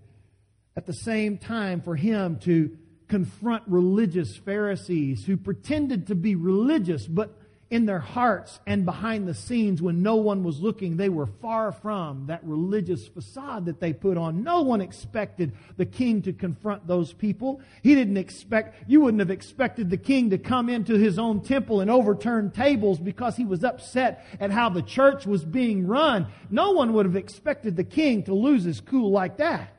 at 0.76 0.84
the 0.84 0.92
same 0.92 1.38
time 1.38 1.80
for 1.80 1.96
him 1.96 2.38
to 2.40 2.76
confront 3.08 3.62
religious 3.66 4.36
Pharisees 4.36 5.24
who 5.24 5.36
pretended 5.36 6.06
to 6.08 6.14
be 6.14 6.34
religious, 6.34 7.06
but 7.06 7.34
in 7.70 7.84
their 7.84 7.98
hearts 7.98 8.60
and 8.66 8.86
behind 8.86 9.28
the 9.28 9.34
scenes 9.34 9.82
when 9.82 10.02
no 10.02 10.16
one 10.16 10.42
was 10.42 10.60
looking, 10.60 10.96
they 10.96 11.10
were 11.10 11.26
far 11.26 11.70
from 11.70 12.26
that 12.26 12.42
religious 12.42 13.06
facade 13.06 13.66
that 13.66 13.78
they 13.78 13.92
put 13.92 14.16
on. 14.16 14.42
No 14.42 14.62
one 14.62 14.80
expected 14.80 15.52
the 15.76 15.84
king 15.84 16.22
to 16.22 16.32
confront 16.32 16.86
those 16.86 17.12
people. 17.12 17.60
He 17.82 17.94
didn't 17.94 18.16
expect, 18.16 18.88
you 18.88 19.02
wouldn't 19.02 19.20
have 19.20 19.30
expected 19.30 19.90
the 19.90 19.98
king 19.98 20.30
to 20.30 20.38
come 20.38 20.70
into 20.70 20.94
his 20.94 21.18
own 21.18 21.42
temple 21.42 21.80
and 21.80 21.90
overturn 21.90 22.50
tables 22.50 22.98
because 22.98 23.36
he 23.36 23.44
was 23.44 23.62
upset 23.64 24.24
at 24.40 24.50
how 24.50 24.70
the 24.70 24.82
church 24.82 25.26
was 25.26 25.44
being 25.44 25.86
run. 25.86 26.26
No 26.50 26.70
one 26.70 26.94
would 26.94 27.04
have 27.04 27.16
expected 27.16 27.76
the 27.76 27.84
king 27.84 28.22
to 28.24 28.34
lose 28.34 28.64
his 28.64 28.80
cool 28.80 29.10
like 29.10 29.36
that. 29.36 29.77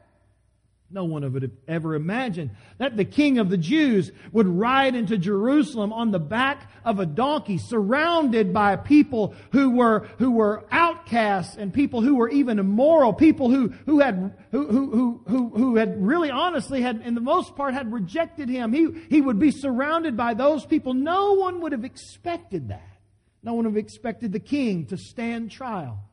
No 0.91 1.03
one 1.03 1.31
would 1.31 1.43
have 1.43 1.51
ever 1.67 1.93
imagined 1.93 2.49
that 2.79 2.97
the 2.97 3.05
king 3.05 3.37
of 3.37 3.49
the 3.49 3.57
Jews 3.57 4.11
would 4.31 4.47
ride 4.47 4.95
into 4.95 5.19
Jerusalem 5.19 5.93
on 5.93 6.09
the 6.09 6.19
back 6.19 6.71
of 6.83 6.99
a 6.99 7.05
donkey, 7.05 7.59
surrounded 7.59 8.51
by 8.53 8.75
people 8.75 9.35
who 9.51 9.69
were, 9.69 10.07
who 10.17 10.31
were 10.31 10.65
outcasts 10.71 11.55
and 11.55 11.71
people 11.71 12.01
who 12.01 12.15
were 12.15 12.29
even 12.29 12.57
immoral, 12.57 13.13
people 13.13 13.51
who, 13.51 13.67
who 13.85 13.99
had, 13.99 14.33
who, 14.51 14.67
who, 14.67 15.21
who, 15.27 15.49
who 15.49 15.75
had 15.75 16.03
really 16.03 16.31
honestly 16.31 16.81
had, 16.81 17.01
in 17.01 17.13
the 17.13 17.21
most 17.21 17.55
part, 17.55 17.75
had 17.75 17.93
rejected 17.93 18.49
him. 18.49 18.73
He, 18.73 18.87
he 19.09 19.21
would 19.21 19.37
be 19.37 19.51
surrounded 19.51 20.17
by 20.17 20.33
those 20.33 20.65
people. 20.65 20.95
No 20.95 21.33
one 21.33 21.61
would 21.61 21.71
have 21.71 21.85
expected 21.85 22.69
that. 22.69 22.97
No 23.43 23.53
one 23.53 23.65
would 23.65 23.75
have 23.75 23.83
expected 23.85 24.31
the 24.31 24.39
king 24.39 24.87
to 24.87 24.97
stand 24.97 25.51
trial 25.51 26.08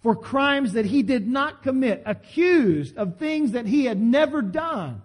for 0.00 0.14
crimes 0.14 0.74
that 0.74 0.84
he 0.84 1.02
did 1.02 1.26
not 1.26 1.62
commit, 1.62 2.02
accused 2.06 2.96
of 2.96 3.16
things 3.16 3.52
that 3.52 3.66
he 3.66 3.84
had 3.84 4.00
never 4.00 4.42
done. 4.42 5.02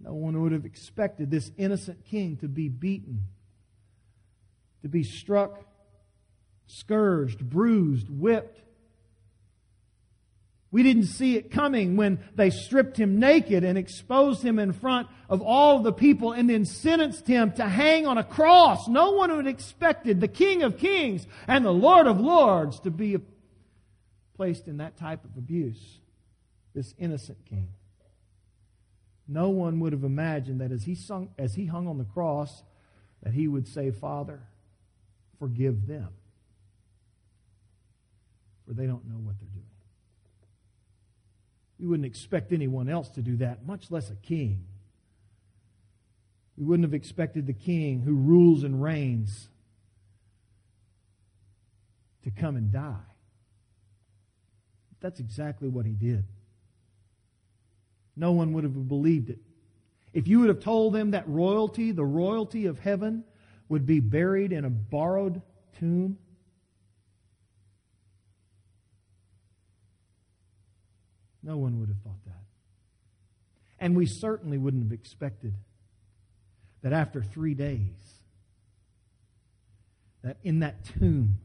No 0.00 0.14
one 0.14 0.40
would 0.42 0.52
have 0.52 0.64
expected 0.64 1.30
this 1.30 1.50
innocent 1.56 2.04
king 2.06 2.36
to 2.38 2.48
be 2.48 2.68
beaten, 2.68 3.24
to 4.82 4.88
be 4.88 5.02
struck, 5.02 5.62
scourged, 6.66 7.38
bruised, 7.38 8.08
whipped. 8.08 8.60
We 10.70 10.82
didn't 10.82 11.06
see 11.06 11.36
it 11.36 11.52
coming 11.52 11.96
when 11.96 12.18
they 12.34 12.50
stripped 12.50 12.96
him 12.96 13.20
naked 13.20 13.62
and 13.62 13.78
exposed 13.78 14.42
him 14.42 14.58
in 14.58 14.72
front 14.72 15.06
of 15.28 15.40
all 15.40 15.78
the 15.80 15.92
people 15.92 16.32
and 16.32 16.50
then 16.50 16.64
sentenced 16.64 17.28
him 17.28 17.52
to 17.52 17.64
hang 17.64 18.06
on 18.06 18.18
a 18.18 18.24
cross. 18.24 18.88
No 18.88 19.12
one 19.12 19.30
would 19.30 19.46
have 19.46 19.54
expected 19.54 20.20
the 20.20 20.28
King 20.28 20.64
of 20.64 20.76
Kings 20.76 21.26
and 21.46 21.64
the 21.64 21.72
Lord 21.72 22.08
of 22.08 22.20
Lords 22.20 22.80
to 22.80 22.90
be 22.90 23.16
placed 24.36 24.66
in 24.66 24.78
that 24.78 24.96
type 24.96 25.24
of 25.24 25.36
abuse, 25.36 26.00
this 26.74 26.94
innocent 26.98 27.38
king. 27.48 27.68
No 29.26 29.48
one 29.48 29.80
would 29.80 29.92
have 29.92 30.04
imagined 30.04 30.60
that 30.60 30.70
as 30.70 30.84
he, 30.84 30.94
sung, 30.94 31.30
as 31.38 31.54
he 31.54 31.66
hung 31.66 31.86
on 31.86 31.98
the 31.98 32.04
cross, 32.04 32.62
that 33.22 33.32
he 33.32 33.48
would 33.48 33.66
say, 33.66 33.90
Father, 33.90 34.40
forgive 35.38 35.86
them, 35.86 36.08
for 38.66 38.74
they 38.74 38.86
don't 38.86 39.06
know 39.08 39.16
what 39.16 39.38
they're 39.40 39.48
doing. 39.48 39.64
We 41.78 41.86
wouldn't 41.86 42.06
expect 42.06 42.52
anyone 42.52 42.88
else 42.88 43.08
to 43.10 43.22
do 43.22 43.36
that, 43.38 43.66
much 43.66 43.90
less 43.90 44.10
a 44.10 44.14
king. 44.14 44.66
We 46.56 46.64
wouldn't 46.64 46.84
have 46.84 46.94
expected 46.94 47.46
the 47.46 47.52
king 47.52 48.02
who 48.02 48.14
rules 48.14 48.62
and 48.62 48.82
reigns 48.82 49.48
to 52.22 52.30
come 52.30 52.56
and 52.56 52.70
die. 52.70 53.13
That's 55.04 55.20
exactly 55.20 55.68
what 55.68 55.84
he 55.84 55.92
did. 55.92 56.24
No 58.16 58.32
one 58.32 58.54
would 58.54 58.64
have 58.64 58.88
believed 58.88 59.28
it. 59.28 59.38
If 60.14 60.26
you 60.26 60.40
would 60.40 60.48
have 60.48 60.60
told 60.60 60.94
them 60.94 61.10
that 61.10 61.28
royalty, 61.28 61.92
the 61.92 62.06
royalty 62.06 62.64
of 62.64 62.78
heaven, 62.78 63.22
would 63.68 63.84
be 63.84 64.00
buried 64.00 64.50
in 64.50 64.64
a 64.64 64.70
borrowed 64.70 65.42
tomb, 65.78 66.16
no 71.42 71.58
one 71.58 71.80
would 71.80 71.90
have 71.90 71.98
thought 71.98 72.24
that. 72.24 72.44
And 73.78 73.94
we 73.94 74.06
certainly 74.06 74.56
wouldn't 74.56 74.84
have 74.84 74.92
expected 74.92 75.52
that 76.80 76.94
after 76.94 77.22
three 77.22 77.52
days, 77.52 78.22
that 80.22 80.38
in 80.42 80.60
that 80.60 80.82
tomb, 80.98 81.40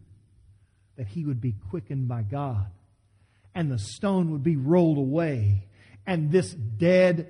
that 0.95 1.07
he 1.07 1.25
would 1.25 1.41
be 1.41 1.55
quickened 1.69 2.07
by 2.07 2.21
God 2.21 2.71
and 3.55 3.71
the 3.71 3.79
stone 3.79 4.31
would 4.31 4.43
be 4.43 4.55
rolled 4.55 4.97
away, 4.97 5.67
and 6.05 6.31
this 6.31 6.51
dead 6.53 7.29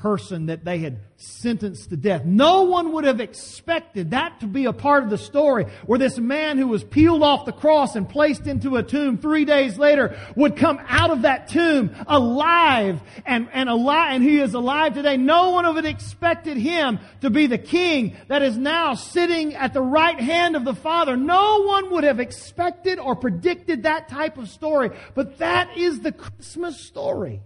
person 0.00 0.46
that 0.46 0.64
they 0.64 0.78
had 0.78 0.98
sentenced 1.18 1.90
to 1.90 1.96
death. 1.96 2.24
No 2.24 2.62
one 2.62 2.92
would 2.92 3.04
have 3.04 3.20
expected 3.20 4.12
that 4.12 4.40
to 4.40 4.46
be 4.46 4.64
a 4.64 4.72
part 4.72 5.04
of 5.04 5.10
the 5.10 5.18
story 5.18 5.66
where 5.84 5.98
this 5.98 6.18
man 6.18 6.56
who 6.56 6.66
was 6.66 6.82
peeled 6.82 7.22
off 7.22 7.44
the 7.44 7.52
cross 7.52 7.96
and 7.96 8.08
placed 8.08 8.46
into 8.46 8.76
a 8.76 8.82
tomb 8.82 9.18
three 9.18 9.44
days 9.44 9.76
later 9.76 10.18
would 10.36 10.56
come 10.56 10.80
out 10.88 11.10
of 11.10 11.22
that 11.22 11.48
tomb 11.48 11.94
alive 12.06 13.02
and, 13.26 13.48
and 13.52 13.68
alive, 13.68 14.14
and 14.14 14.24
he 14.24 14.40
is 14.40 14.54
alive 14.54 14.94
today. 14.94 15.18
No 15.18 15.50
one 15.50 15.66
would 15.66 15.84
have 15.84 15.84
expected 15.84 16.56
him 16.56 16.98
to 17.20 17.28
be 17.28 17.46
the 17.46 17.58
king 17.58 18.16
that 18.28 18.40
is 18.40 18.56
now 18.56 18.94
sitting 18.94 19.54
at 19.54 19.74
the 19.74 19.82
right 19.82 20.18
hand 20.18 20.56
of 20.56 20.64
the 20.64 20.74
Father. 20.74 21.14
No 21.14 21.64
one 21.64 21.90
would 21.90 22.04
have 22.04 22.20
expected 22.20 22.98
or 22.98 23.14
predicted 23.14 23.82
that 23.82 24.08
type 24.08 24.38
of 24.38 24.48
story, 24.48 24.90
but 25.14 25.38
that 25.38 25.76
is 25.76 26.00
the 26.00 26.12
Christmas 26.12 26.80
story. 26.80 27.42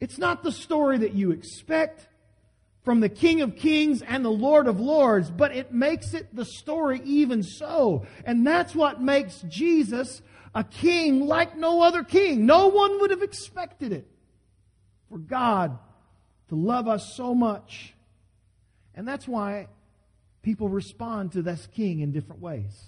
It's 0.00 0.18
not 0.18 0.42
the 0.42 0.52
story 0.52 0.98
that 0.98 1.14
you 1.14 1.30
expect 1.30 2.08
from 2.82 3.00
the 3.00 3.08
King 3.08 3.42
of 3.42 3.56
Kings 3.56 4.00
and 4.02 4.24
the 4.24 4.30
Lord 4.30 4.66
of 4.66 4.80
Lords, 4.80 5.30
but 5.30 5.54
it 5.54 5.72
makes 5.72 6.14
it 6.14 6.34
the 6.34 6.46
story 6.46 7.00
even 7.04 7.42
so. 7.42 8.06
And 8.24 8.46
that's 8.46 8.74
what 8.74 9.02
makes 9.02 9.40
Jesus 9.42 10.22
a 10.54 10.64
king 10.64 11.26
like 11.26 11.56
no 11.56 11.82
other 11.82 12.02
king. 12.02 12.46
No 12.46 12.68
one 12.68 13.00
would 13.00 13.10
have 13.10 13.22
expected 13.22 13.92
it 13.92 14.06
for 15.10 15.18
God 15.18 15.78
to 16.48 16.54
love 16.54 16.88
us 16.88 17.14
so 17.14 17.34
much. 17.34 17.94
And 18.94 19.06
that's 19.06 19.28
why 19.28 19.68
people 20.42 20.68
respond 20.68 21.32
to 21.32 21.42
this 21.42 21.68
king 21.74 22.00
in 22.00 22.12
different 22.12 22.40
ways. 22.40 22.86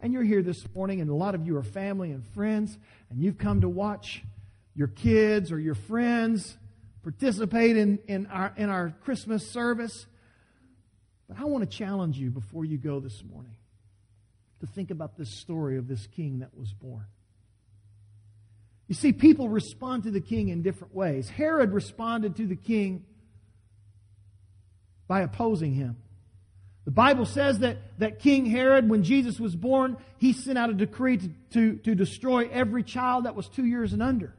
And 0.00 0.12
you're 0.12 0.22
here 0.22 0.42
this 0.42 0.64
morning, 0.74 1.00
and 1.00 1.10
a 1.10 1.14
lot 1.14 1.34
of 1.34 1.44
you 1.44 1.56
are 1.56 1.62
family 1.62 2.12
and 2.12 2.24
friends, 2.24 2.78
and 3.10 3.20
you've 3.20 3.36
come 3.36 3.62
to 3.62 3.68
watch 3.68 4.22
your 4.78 4.86
kids 4.86 5.50
or 5.50 5.58
your 5.58 5.74
friends 5.74 6.56
participate 7.02 7.76
in, 7.76 7.98
in, 8.06 8.26
our, 8.26 8.54
in 8.56 8.70
our 8.70 8.94
Christmas 9.02 9.50
service. 9.50 10.06
But 11.28 11.40
I 11.40 11.46
want 11.46 11.68
to 11.68 11.76
challenge 11.76 12.16
you 12.16 12.30
before 12.30 12.64
you 12.64 12.78
go 12.78 13.00
this 13.00 13.24
morning 13.24 13.56
to 14.60 14.66
think 14.68 14.92
about 14.92 15.18
this 15.18 15.30
story 15.30 15.78
of 15.78 15.88
this 15.88 16.06
king 16.06 16.38
that 16.38 16.56
was 16.56 16.72
born. 16.72 17.06
You 18.86 18.94
see, 18.94 19.12
people 19.12 19.48
respond 19.48 20.04
to 20.04 20.12
the 20.12 20.20
king 20.20 20.48
in 20.48 20.62
different 20.62 20.94
ways. 20.94 21.28
Herod 21.28 21.72
responded 21.72 22.36
to 22.36 22.46
the 22.46 22.56
king 22.56 23.04
by 25.08 25.22
opposing 25.22 25.74
him. 25.74 25.96
The 26.84 26.92
Bible 26.92 27.26
says 27.26 27.58
that, 27.58 27.78
that 27.98 28.20
King 28.20 28.46
Herod, 28.46 28.88
when 28.88 29.02
Jesus 29.02 29.40
was 29.40 29.56
born, 29.56 29.96
he 30.18 30.32
sent 30.32 30.56
out 30.56 30.70
a 30.70 30.74
decree 30.74 31.16
to, 31.16 31.28
to, 31.50 31.76
to 31.78 31.94
destroy 31.96 32.48
every 32.48 32.84
child 32.84 33.24
that 33.24 33.34
was 33.34 33.48
two 33.48 33.64
years 33.64 33.92
and 33.92 34.02
under. 34.02 34.37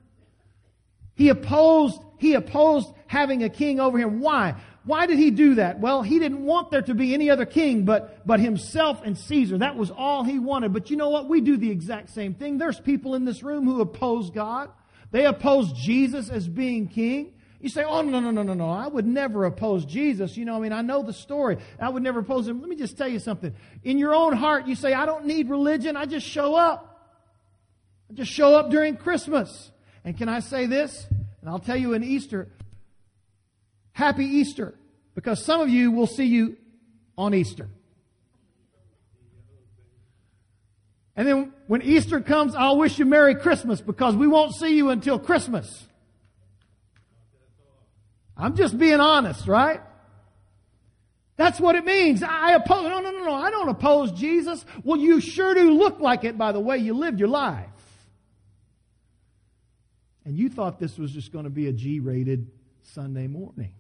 He 1.20 1.28
opposed, 1.28 2.02
he 2.18 2.34
opposed 2.36 2.88
having 3.08 3.44
a 3.44 3.50
king 3.50 3.82
over 3.82 4.00
him. 4.00 4.22
Why? 4.22 4.56
Why 4.86 5.06
did 5.06 5.20
he 5.20 5.32
do 5.32 5.56
that? 5.56 5.82
Well, 5.82 6.02
he 6.02 6.18
didn't 6.18 6.46
want 6.46 6.72
there 6.72 6.82
to 6.84 6.94
be 6.94 7.14
any 7.14 7.30
other 7.30 7.46
king 7.46 7.84
but, 7.84 8.26
but 8.26 8.40
himself 8.40 9.02
and 9.04 9.18
Caesar. 9.18 9.58
That 9.58 9.76
was 9.76 9.92
all 9.92 10.24
he 10.24 10.40
wanted. 10.40 10.72
But 10.72 10.90
you 10.90 10.96
know 10.96 11.10
what? 11.10 11.28
We 11.28 11.42
do 11.42 11.58
the 11.58 11.70
exact 11.70 12.12
same 12.12 12.36
thing. 12.36 12.58
There's 12.58 12.80
people 12.80 13.16
in 13.16 13.26
this 13.26 13.44
room 13.44 13.66
who 13.66 13.82
oppose 13.82 14.30
God. 14.30 14.72
They 15.12 15.26
oppose 15.26 15.74
Jesus 15.74 16.30
as 16.30 16.48
being 16.48 16.88
king. 16.88 17.34
You 17.60 17.68
say, 17.68 17.84
oh, 17.84 18.02
no, 18.02 18.22
no, 18.22 18.32
no, 18.32 18.42
no, 18.42 18.54
no. 18.54 18.70
I 18.70 18.88
would 18.88 19.06
never 19.06 19.44
oppose 19.44 19.84
Jesus. 19.84 20.38
You 20.38 20.46
know, 20.46 20.56
I 20.56 20.60
mean, 20.62 20.72
I 20.72 20.82
know 20.82 21.04
the 21.04 21.12
story. 21.12 21.58
I 21.82 21.90
would 21.90 22.02
never 22.02 22.22
oppose 22.22 22.48
him. 22.48 22.62
Let 22.62 22.70
me 22.70 22.78
just 22.78 22.98
tell 22.98 23.10
you 23.10 23.20
something. 23.20 23.54
In 23.84 23.98
your 23.98 24.16
own 24.16 24.32
heart, 24.32 24.68
you 24.68 24.76
say, 24.76 24.94
I 24.94 25.06
don't 25.06 25.26
need 25.26 25.50
religion. 25.50 25.98
I 25.98 26.06
just 26.06 26.26
show 26.26 26.56
up. 26.56 27.12
I 28.10 28.14
just 28.14 28.32
show 28.32 28.56
up 28.56 28.70
during 28.70 28.96
Christmas. 28.96 29.72
And 30.04 30.18
can 30.18 30.30
I 30.30 30.40
say 30.40 30.66
this? 30.66 31.08
And 31.42 31.50
I'll 31.50 31.60
tell 31.60 31.78
you 31.78 31.94
in 31.94 32.04
Easter, 32.04 32.48
happy 33.92 34.26
Easter, 34.26 34.76
because 35.16 35.44
some 35.44 35.62
of 35.62 35.70
you 35.70 35.92
will 35.92 36.08
see 36.08 36.26
you 36.26 36.58
on 37.18 37.34
Easter. 37.34 37.70
And 41.16 41.28
then 41.28 41.54
when 41.68 41.82
Easter 41.82 42.22
comes, 42.22 42.56
I'll 42.56 42.78
wish 42.78 42.98
you 42.98 43.06
Merry 43.06 43.36
Christmas 43.36 43.82
because 43.82 44.16
we 44.16 44.26
won't 44.26 44.56
see 44.56 44.78
you 44.78 44.90
until 44.90 45.20
Christmas. 45.20 45.86
I'm 48.38 48.56
just 48.56 48.78
being 48.78 49.02
honest, 49.02 49.46
right? 49.46 49.82
That's 51.36 51.60
what 51.60 51.76
it 51.76 51.84
means. 51.84 52.24
I 52.24 52.54
oppose. 52.54 52.84
No, 52.84 53.02
no, 53.02 53.12
no, 53.12 53.24
no. 53.26 53.34
I 53.34 53.50
don't 53.52 53.68
oppose 53.68 54.14
Jesus. 54.14 54.66
Well, 54.84 54.98
you 54.98 55.20
sure 55.20 55.54
do 55.54 55.72
look 55.72 56.00
like 56.00 56.24
it 56.24 56.38
by 56.38 56.54
the 56.54 56.60
way 56.60 56.78
you 56.78 56.94
lived 56.94 57.20
your 57.20 57.28
life. 57.28 57.68
And 60.26 60.38
you 60.38 60.50
thought 60.50 60.80
this 60.80 60.98
was 60.98 61.12
just 61.12 61.32
going 61.32 61.46
to 61.46 61.50
be 61.50 61.68
a 61.68 61.74
G 61.74 62.00
rated 62.00 62.52
Sunday 62.84 63.28
morning. 63.28 63.74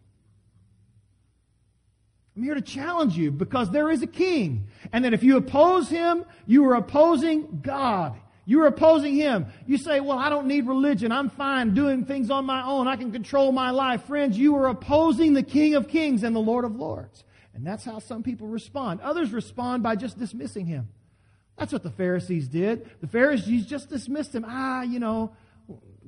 I'm 2.36 2.43
here 2.43 2.55
to 2.55 2.62
challenge 2.62 3.17
you 3.17 3.31
because 3.31 3.69
there 3.69 3.91
is 3.91 4.01
a 4.01 4.08
king. 4.08 4.67
And 4.93 5.03
that 5.03 5.13
if 5.13 5.24
you 5.24 5.38
oppose 5.38 5.89
him, 5.89 6.24
you 6.48 6.65
are 6.65 6.75
opposing 6.75 7.60
God. 7.62 8.15
You're 8.46 8.65
opposing 8.65 9.15
him. 9.15 9.48
You 9.67 9.77
say, 9.77 10.00
well, 10.00 10.17
I 10.17 10.29
don't 10.29 10.48
need 10.48 10.65
religion. 10.65 11.12
I'm 11.12 11.29
fine 11.29 11.74
doing 11.74 12.05
things 12.05 12.31
on 12.31 12.46
my 12.46 12.65
own. 12.65 12.88
I 12.88 12.96
can 12.96 13.12
control 13.12 13.51
my 13.51 13.72
life. 13.72 14.05
Friends, 14.05 14.38
you 14.38 14.55
are 14.55 14.67
opposing 14.67 15.34
the 15.34 15.43
King 15.43 15.75
of 15.75 15.88
Kings 15.88 16.24
and 16.24 16.36
the 16.36 16.39
Lord 16.39 16.65
of 16.65 16.75
Lords. 16.75 17.24
And 17.53 17.67
that's 17.67 17.84
how 17.84 18.00
some 18.00 18.24
people 18.24 18.48
respond. 18.48 19.01
Others 19.01 19.34
respond 19.34 19.84
by 19.84 19.98
just 19.98 20.17
dismissing 20.17 20.65
him. 20.65 20.88
That's 21.58 21.74
what 21.74 21.84
the 21.84 21.91
Pharisees 21.91 22.48
did. 22.48 22.89
The 23.01 23.08
Pharisees 23.08 23.65
just 23.65 23.89
dismissed 23.89 24.34
him. 24.34 24.46
Ah, 24.48 24.81
you 24.81 25.00
know, 25.00 25.34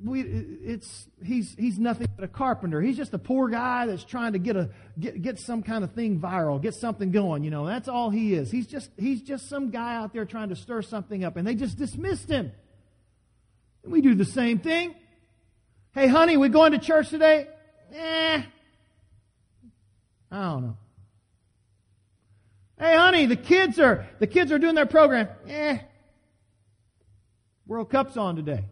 we, 0.04 0.22
it's, 0.22 1.08
he's, 1.24 1.54
he's 1.56 1.78
nothing 1.78 2.08
but 2.16 2.24
a 2.24 2.28
carpenter. 2.28 2.80
He's 2.80 2.96
just 2.96 3.14
a 3.14 3.18
poor 3.18 3.48
guy 3.48 3.86
that's 3.86 4.04
trying 4.04 4.32
to 4.32 4.38
get, 4.38 4.56
a, 4.56 4.70
get, 4.98 5.22
get 5.22 5.38
some 5.38 5.62
kind 5.62 5.84
of 5.84 5.92
thing 5.92 6.18
viral, 6.18 6.60
get 6.60 6.74
something 6.74 7.10
going, 7.10 7.44
you 7.44 7.50
know. 7.50 7.66
That's 7.66 7.88
all 7.88 8.10
he 8.10 8.34
is. 8.34 8.50
He's 8.50 8.66
just, 8.66 8.90
he's 8.98 9.22
just 9.22 9.48
some 9.48 9.70
guy 9.70 9.96
out 9.96 10.12
there 10.12 10.24
trying 10.24 10.48
to 10.48 10.56
stir 10.56 10.82
something 10.82 11.24
up. 11.24 11.36
And 11.36 11.46
they 11.46 11.54
just 11.54 11.78
dismissed 11.78 12.28
him. 12.28 12.52
And 13.84 13.92
we 13.92 14.00
do 14.00 14.14
the 14.14 14.24
same 14.24 14.58
thing. 14.58 14.94
Hey, 15.92 16.08
honey, 16.08 16.36
we 16.36 16.48
going 16.48 16.72
to 16.72 16.78
church 16.78 17.10
today? 17.10 17.46
Eh. 17.94 18.42
I 20.30 20.42
don't 20.42 20.62
know. 20.62 20.76
Hey, 22.78 22.96
honey, 22.96 23.26
the 23.26 23.36
kids 23.36 23.78
are, 23.78 24.08
the 24.18 24.26
kids 24.26 24.50
are 24.50 24.58
doing 24.58 24.74
their 24.74 24.86
program. 24.86 25.28
Eh. 25.46 25.78
World 27.66 27.90
Cup's 27.90 28.16
on 28.16 28.36
today. 28.36 28.64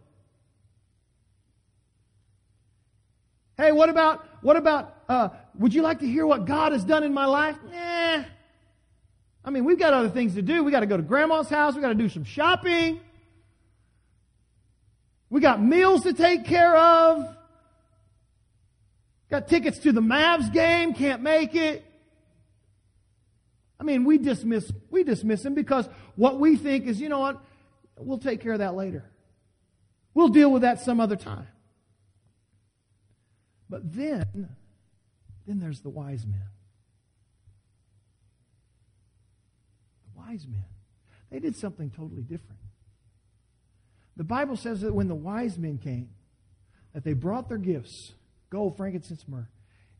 Hey, 3.61 3.71
what 3.71 3.89
about, 3.89 4.25
what 4.41 4.57
about, 4.57 4.95
uh, 5.07 5.29
would 5.59 5.71
you 5.71 5.83
like 5.83 5.99
to 5.99 6.07
hear 6.07 6.25
what 6.25 6.45
God 6.45 6.71
has 6.71 6.83
done 6.83 7.03
in 7.03 7.13
my 7.13 7.25
life? 7.25 7.55
Eh. 7.71 8.23
I 9.45 9.49
mean, 9.51 9.65
we've 9.65 9.77
got 9.77 9.93
other 9.93 10.09
things 10.09 10.33
to 10.33 10.41
do. 10.41 10.63
We 10.63 10.71
got 10.71 10.79
to 10.79 10.87
go 10.87 10.97
to 10.97 11.03
grandma's 11.03 11.47
house. 11.47 11.75
We 11.75 11.81
got 11.81 11.89
to 11.89 11.93
do 11.93 12.09
some 12.09 12.23
shopping. 12.23 12.99
We 15.29 15.41
got 15.41 15.61
meals 15.61 16.01
to 16.03 16.13
take 16.13 16.45
care 16.45 16.75
of. 16.75 17.35
Got 19.29 19.47
tickets 19.47 19.77
to 19.79 19.91
the 19.91 20.01
Mavs 20.01 20.51
game. 20.51 20.95
Can't 20.95 21.21
make 21.21 21.53
it. 21.53 21.85
I 23.79 23.83
mean, 23.83 24.05
we 24.05 24.17
dismiss, 24.17 24.71
we 24.89 25.03
dismiss 25.03 25.45
him 25.45 25.53
because 25.53 25.87
what 26.15 26.39
we 26.39 26.55
think 26.55 26.87
is, 26.87 26.99
you 26.99 27.09
know 27.09 27.19
what? 27.19 27.39
We'll 27.99 28.17
take 28.17 28.41
care 28.41 28.53
of 28.53 28.59
that 28.59 28.73
later. 28.73 29.05
We'll 30.15 30.29
deal 30.29 30.51
with 30.51 30.63
that 30.63 30.79
some 30.79 30.99
other 30.99 31.15
time. 31.15 31.45
But 33.71 33.95
then, 33.95 34.49
then 35.47 35.59
there's 35.61 35.79
the 35.79 35.89
wise 35.89 36.25
men. 36.27 36.43
The 40.03 40.19
wise 40.19 40.45
men. 40.45 40.65
They 41.31 41.39
did 41.39 41.55
something 41.55 41.89
totally 41.89 42.21
different. 42.21 42.59
The 44.17 44.25
Bible 44.25 44.57
says 44.57 44.81
that 44.81 44.93
when 44.93 45.07
the 45.07 45.15
wise 45.15 45.57
men 45.57 45.77
came, 45.77 46.09
that 46.93 47.05
they 47.05 47.13
brought 47.13 47.47
their 47.47 47.57
gifts, 47.57 48.11
gold, 48.49 48.75
frankincense, 48.75 49.23
myrrh, 49.25 49.47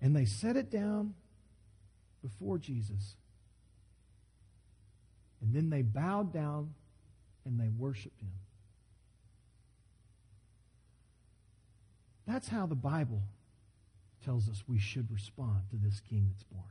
and 0.02 0.14
they 0.14 0.26
set 0.26 0.58
it 0.58 0.70
down 0.70 1.14
before 2.22 2.58
Jesus. 2.58 3.16
And 5.42 5.56
then 5.56 5.70
they 5.70 5.82
bowed 5.82 6.34
down 6.34 6.74
and 7.46 7.58
they 7.58 7.70
worshiped 7.70 8.20
him. 8.20 8.34
That's 12.28 12.50
how 12.50 12.66
the 12.66 12.76
Bible 12.76 13.22
tells 14.24 14.50
us 14.50 14.64
we 14.68 14.80
should 14.80 15.12
respond 15.12 15.62
to 15.70 15.76
this 15.78 16.00
king 16.00 16.28
that's 16.30 16.44
born. 16.44 16.64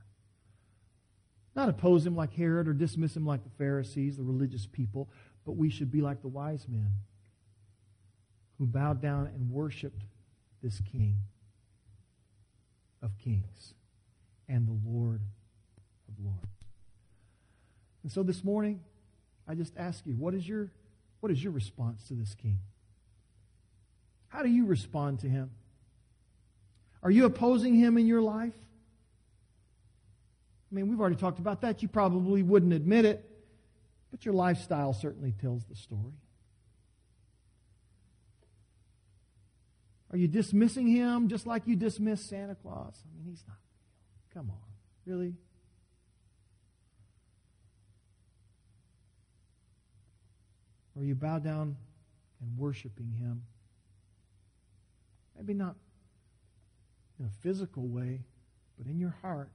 Not 1.54 1.68
oppose 1.68 2.06
him 2.06 2.14
like 2.14 2.34
Herod 2.34 2.68
or 2.68 2.72
dismiss 2.72 3.16
him 3.16 3.26
like 3.26 3.42
the 3.42 3.50
Pharisees, 3.50 4.16
the 4.16 4.22
religious 4.22 4.66
people, 4.66 5.08
but 5.44 5.56
we 5.56 5.68
should 5.68 5.90
be 5.90 6.00
like 6.00 6.22
the 6.22 6.28
wise 6.28 6.66
men 6.68 6.92
who 8.58 8.66
bowed 8.66 9.00
down 9.02 9.26
and 9.26 9.50
worshiped 9.50 10.04
this 10.62 10.80
king 10.92 11.16
of 13.02 13.16
kings 13.18 13.74
and 14.48 14.66
the 14.66 14.78
Lord 14.88 15.22
of 16.08 16.24
lords. 16.24 16.46
And 18.02 18.12
so 18.12 18.22
this 18.22 18.44
morning, 18.44 18.80
I 19.48 19.54
just 19.54 19.74
ask 19.76 20.06
you, 20.06 20.14
what 20.14 20.34
is 20.34 20.46
your, 20.46 20.70
what 21.20 21.32
is 21.32 21.42
your 21.42 21.52
response 21.52 22.06
to 22.08 22.14
this 22.14 22.34
king? 22.34 22.60
How 24.28 24.42
do 24.42 24.48
you 24.48 24.66
respond 24.66 25.20
to 25.20 25.28
him? 25.28 25.50
Are 27.02 27.10
you 27.10 27.24
opposing 27.24 27.74
him 27.74 27.96
in 27.96 28.06
your 28.06 28.20
life? 28.20 28.54
I 30.70 30.74
mean, 30.74 30.88
we've 30.88 31.00
already 31.00 31.16
talked 31.16 31.38
about 31.38 31.62
that. 31.62 31.82
You 31.82 31.88
probably 31.88 32.42
wouldn't 32.42 32.72
admit 32.72 33.04
it, 33.04 33.28
but 34.10 34.24
your 34.24 34.34
lifestyle 34.34 34.92
certainly 34.92 35.32
tells 35.32 35.64
the 35.64 35.74
story. 35.74 36.12
Are 40.12 40.16
you 40.16 40.28
dismissing 40.28 40.88
him 40.88 41.28
just 41.28 41.46
like 41.46 41.62
you 41.66 41.76
dismiss 41.76 42.20
Santa 42.20 42.54
Claus? 42.54 43.00
I 43.04 43.16
mean, 43.16 43.30
he's 43.30 43.44
not. 43.46 43.56
real. 43.56 44.42
Come 44.42 44.50
on. 44.50 44.56
Really? 45.06 45.34
Or 50.96 51.04
you 51.04 51.14
bow 51.14 51.38
down 51.38 51.76
and 52.40 52.58
worshiping 52.58 53.12
him? 53.18 53.42
Maybe 55.36 55.54
not 55.54 55.76
in 57.20 57.26
a 57.26 57.30
physical 57.42 57.86
way, 57.86 58.22
but 58.78 58.86
in 58.86 58.98
your 58.98 59.14
heart, 59.20 59.50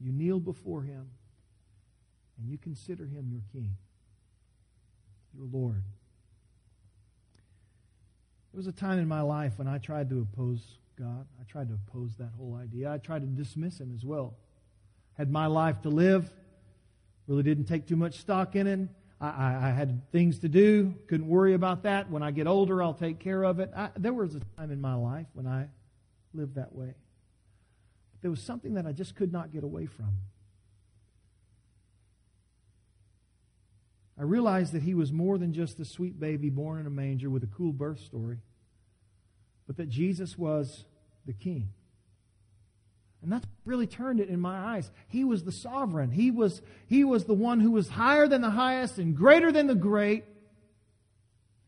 you 0.00 0.12
kneel 0.12 0.38
before 0.38 0.82
Him 0.82 1.10
and 2.38 2.48
you 2.48 2.56
consider 2.56 3.04
Him 3.04 3.28
your 3.30 3.42
King, 3.52 3.76
your 5.36 5.46
Lord. 5.52 5.82
There 8.52 8.58
was 8.58 8.68
a 8.68 8.72
time 8.72 8.98
in 8.98 9.08
my 9.08 9.22
life 9.22 9.54
when 9.56 9.66
I 9.66 9.78
tried 9.78 10.08
to 10.10 10.20
oppose 10.20 10.78
God. 10.98 11.26
I 11.40 11.44
tried 11.44 11.68
to 11.68 11.74
oppose 11.74 12.12
that 12.18 12.30
whole 12.38 12.54
idea. 12.54 12.92
I 12.92 12.98
tried 12.98 13.22
to 13.22 13.26
dismiss 13.26 13.80
Him 13.80 13.92
as 13.94 14.04
well. 14.04 14.34
Had 15.14 15.30
my 15.30 15.46
life 15.46 15.82
to 15.82 15.88
live, 15.88 16.30
really 17.26 17.42
didn't 17.42 17.64
take 17.64 17.86
too 17.86 17.96
much 17.96 18.18
stock 18.18 18.54
in 18.54 18.66
it. 18.66 18.88
I, 19.20 19.68
I, 19.68 19.70
had 19.70 20.10
things 20.10 20.40
to 20.40 20.48
do, 20.48 20.94
couldn't 21.06 21.28
worry 21.28 21.54
about 21.54 21.84
that. 21.84 22.10
When 22.10 22.24
I 22.24 22.32
get 22.32 22.48
older, 22.48 22.82
I'll 22.82 22.92
take 22.92 23.20
care 23.20 23.44
of 23.44 23.60
it. 23.60 23.70
I, 23.76 23.90
there 23.96 24.12
was 24.12 24.34
a 24.34 24.40
time 24.56 24.72
in 24.72 24.80
my 24.80 24.94
life 24.94 25.26
when 25.32 25.46
I 25.46 25.68
live 26.34 26.54
that 26.54 26.74
way. 26.74 26.94
But 28.12 28.22
there 28.22 28.30
was 28.30 28.42
something 28.42 28.74
that 28.74 28.86
I 28.86 28.92
just 28.92 29.14
could 29.14 29.32
not 29.32 29.52
get 29.52 29.64
away 29.64 29.86
from. 29.86 30.18
I 34.18 34.24
realized 34.24 34.72
that 34.72 34.82
he 34.82 34.94
was 34.94 35.12
more 35.12 35.38
than 35.38 35.52
just 35.52 35.80
a 35.80 35.84
sweet 35.84 36.20
baby 36.20 36.50
born 36.50 36.78
in 36.78 36.86
a 36.86 36.90
manger 36.90 37.30
with 37.30 37.42
a 37.42 37.48
cool 37.48 37.72
birth 37.72 38.00
story, 38.00 38.38
but 39.66 39.76
that 39.78 39.88
Jesus 39.88 40.36
was 40.36 40.84
the 41.26 41.32
king. 41.32 41.70
And 43.22 43.32
that 43.32 43.44
really 43.64 43.86
turned 43.86 44.20
it 44.20 44.28
in 44.28 44.40
my 44.40 44.76
eyes. 44.76 44.90
He 45.08 45.24
was 45.24 45.44
the 45.44 45.52
sovereign. 45.52 46.10
He 46.10 46.30
was, 46.30 46.60
he 46.86 47.04
was 47.04 47.24
the 47.24 47.34
one 47.34 47.60
who 47.60 47.70
was 47.70 47.88
higher 47.88 48.26
than 48.26 48.42
the 48.42 48.50
highest 48.50 48.98
and 48.98 49.16
greater 49.16 49.52
than 49.52 49.68
the 49.68 49.76
great. 49.76 50.24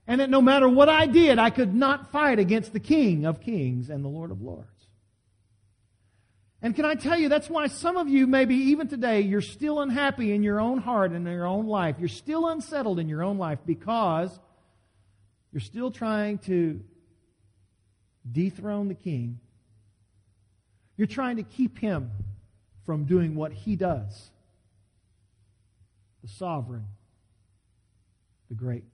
And 0.06 0.20
that 0.20 0.28
no 0.28 0.42
matter 0.42 0.68
what 0.68 0.88
I 0.88 1.06
did, 1.06 1.38
I 1.38 1.50
could 1.50 1.74
not 1.74 2.12
fight 2.12 2.38
against 2.38 2.72
the 2.72 2.80
King 2.80 3.24
of 3.24 3.40
kings 3.40 3.88
and 3.88 4.04
the 4.04 4.08
Lord 4.08 4.30
of 4.30 4.42
lords. 4.42 4.68
And 6.60 6.74
can 6.74 6.86
I 6.86 6.94
tell 6.94 7.18
you, 7.18 7.28
that's 7.28 7.50
why 7.50 7.66
some 7.66 7.98
of 7.98 8.08
you, 8.08 8.26
maybe 8.26 8.54
even 8.54 8.88
today, 8.88 9.20
you're 9.20 9.42
still 9.42 9.80
unhappy 9.80 10.32
in 10.32 10.42
your 10.42 10.60
own 10.60 10.78
heart 10.78 11.12
and 11.12 11.26
in 11.26 11.32
your 11.32 11.46
own 11.46 11.66
life. 11.66 11.96
You're 11.98 12.08
still 12.08 12.48
unsettled 12.48 12.98
in 12.98 13.06
your 13.06 13.22
own 13.22 13.36
life 13.36 13.58
because 13.66 14.38
you're 15.52 15.60
still 15.60 15.90
trying 15.90 16.38
to 16.38 16.80
dethrone 18.30 18.88
the 18.88 18.94
king. 18.94 19.40
You're 20.96 21.06
trying 21.06 21.36
to 21.36 21.42
keep 21.42 21.78
him 21.78 22.10
from 22.86 23.04
doing 23.04 23.34
what 23.34 23.52
he 23.52 23.76
does 23.76 24.30
the 26.22 26.28
sovereign, 26.28 26.86
the 28.48 28.54
great. 28.54 28.84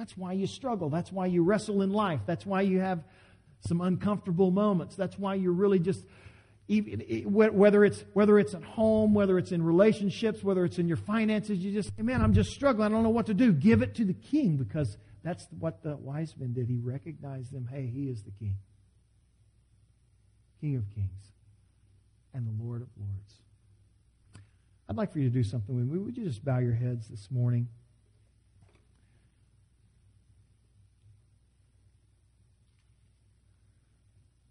That's 0.00 0.16
why 0.16 0.32
you 0.32 0.46
struggle. 0.46 0.88
That's 0.88 1.12
why 1.12 1.26
you 1.26 1.42
wrestle 1.42 1.82
in 1.82 1.92
life. 1.92 2.20
That's 2.24 2.46
why 2.46 2.62
you 2.62 2.80
have 2.80 3.04
some 3.68 3.82
uncomfortable 3.82 4.50
moments. 4.50 4.96
That's 4.96 5.18
why 5.18 5.34
you're 5.34 5.52
really 5.52 5.78
just 5.78 6.02
whether 6.66 7.84
it's 7.84 8.02
whether 8.14 8.38
it's 8.38 8.54
at 8.54 8.64
home, 8.64 9.12
whether 9.12 9.36
it's 9.36 9.52
in 9.52 9.62
relationships, 9.62 10.42
whether 10.42 10.64
it's 10.64 10.78
in 10.78 10.88
your 10.88 10.96
finances, 10.96 11.58
you 11.58 11.70
just 11.70 11.90
man, 11.98 12.22
I'm 12.22 12.32
just 12.32 12.50
struggling. 12.52 12.86
I 12.86 12.88
don't 12.88 13.02
know 13.02 13.10
what 13.10 13.26
to 13.26 13.34
do. 13.34 13.52
Give 13.52 13.82
it 13.82 13.94
to 13.96 14.06
the 14.06 14.14
king 14.14 14.56
because 14.56 14.96
that's 15.22 15.46
what 15.58 15.82
the 15.82 15.98
wise 15.98 16.34
men 16.34 16.54
did. 16.54 16.66
He 16.66 16.78
recognized 16.78 17.52
them. 17.52 17.68
Hey, 17.70 17.84
he 17.84 18.04
is 18.04 18.22
the 18.22 18.30
king, 18.30 18.56
King 20.62 20.76
of 20.76 20.84
kings, 20.94 21.32
and 22.32 22.46
the 22.46 22.64
Lord 22.64 22.80
of 22.80 22.88
lords. 22.96 23.34
I'd 24.88 24.96
like 24.96 25.12
for 25.12 25.18
you 25.18 25.28
to 25.28 25.34
do 25.34 25.44
something 25.44 25.76
with 25.76 25.84
me. 25.84 25.98
Would 25.98 26.16
you 26.16 26.24
just 26.24 26.42
bow 26.42 26.56
your 26.56 26.72
heads 26.72 27.06
this 27.08 27.30
morning? 27.30 27.68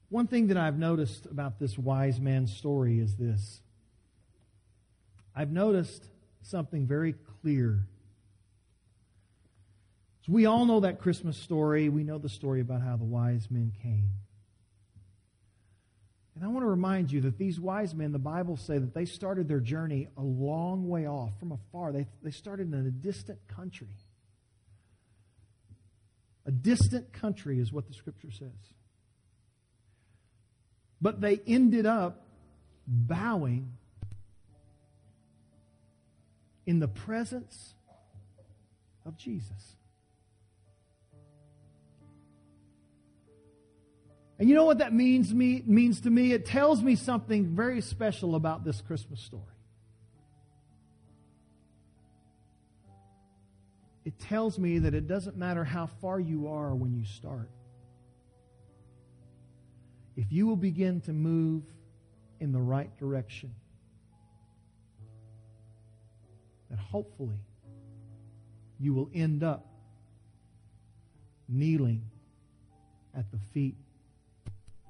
One 0.09 0.25
thing 0.25 0.47
that 0.47 0.57
I've 0.57 0.77
noticed 0.77 1.27
about 1.27 1.59
this 1.59 1.77
wise 1.77 2.19
man's 2.19 2.55
story 2.55 2.99
is 2.99 3.15
this. 3.15 3.61
I've 5.35 5.51
noticed 5.51 6.03
something 6.41 6.87
very 6.87 7.13
clear. 7.41 7.87
So 10.25 10.33
we 10.33 10.47
all 10.47 10.65
know 10.65 10.79
that 10.79 10.99
Christmas 10.99 11.37
story. 11.37 11.89
We 11.89 12.03
know 12.03 12.17
the 12.17 12.29
story 12.29 12.59
about 12.61 12.81
how 12.81 12.97
the 12.97 13.05
wise 13.05 13.47
men 13.51 13.71
came. 13.81 14.09
And 16.35 16.43
I 16.43 16.47
want 16.47 16.63
to 16.63 16.69
remind 16.69 17.11
you 17.11 17.21
that 17.21 17.37
these 17.37 17.59
wise 17.59 17.93
men, 17.93 18.11
the 18.11 18.17
Bible 18.17 18.57
say 18.57 18.77
that 18.77 18.93
they 18.93 19.05
started 19.05 19.47
their 19.47 19.59
journey 19.59 20.07
a 20.17 20.21
long 20.21 20.87
way 20.87 21.05
off, 21.05 21.37
from 21.37 21.51
afar. 21.51 21.91
They, 21.91 22.07
they 22.23 22.31
started 22.31 22.73
in 22.73 22.87
a 22.87 22.91
distant 22.91 23.39
country. 23.47 23.89
A 26.45 26.51
distant 26.51 27.11
country 27.13 27.59
is 27.59 27.71
what 27.71 27.87
the 27.87 27.93
scripture 27.93 28.31
says. 28.31 28.73
But 31.01 31.21
they 31.21 31.39
ended 31.47 31.85
up 31.85 32.25
bowing 32.87 33.71
in 36.65 36.79
the 36.79 36.87
presence 36.87 37.73
of 39.05 39.17
Jesus. 39.17 39.75
And 44.37 44.47
you 44.47 44.55
know 44.55 44.63
what 44.63 44.77
that 44.77 44.93
means 44.93 45.33
me 45.33 45.61
means 45.65 46.01
to 46.01 46.09
me? 46.09 46.31
It 46.31 46.45
tells 46.45 46.81
me 46.81 46.95
something 46.95 47.55
very 47.55 47.81
special 47.81 48.35
about 48.35 48.63
this 48.63 48.81
Christmas 48.81 49.19
story. 49.19 49.43
It 54.05 54.17
tells 54.17 54.57
me 54.57 54.79
that 54.79 54.93
it 54.93 55.07
doesn't 55.07 55.35
matter 55.35 55.63
how 55.63 55.87
far 55.87 56.19
you 56.19 56.47
are 56.47 56.73
when 56.73 56.93
you 56.95 57.03
start. 57.03 57.49
If 60.19 60.33
you 60.33 60.47
will 60.47 60.57
begin 60.57 60.99
to 61.01 61.13
move 61.13 61.63
in 62.41 62.51
the 62.51 62.59
right 62.59 62.93
direction, 62.99 63.55
that 66.69 66.77
hopefully 66.77 67.39
you 68.81 68.93
will 68.93 69.09
end 69.13 69.43
up 69.43 69.65
kneeling 71.47 72.03
at 73.17 73.31
the 73.31 73.39
feet 73.53 73.77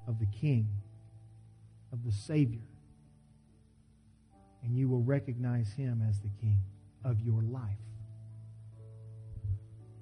of 0.08 0.18
the 0.18 0.26
King, 0.26 0.66
of 1.92 2.04
the 2.04 2.10
Savior. 2.10 2.66
And 4.64 4.76
you 4.76 4.88
will 4.88 5.04
recognize 5.04 5.72
him 5.72 6.04
as 6.08 6.18
the 6.18 6.30
King 6.40 6.58
of 7.04 7.20
your 7.20 7.40
life. 7.42 7.78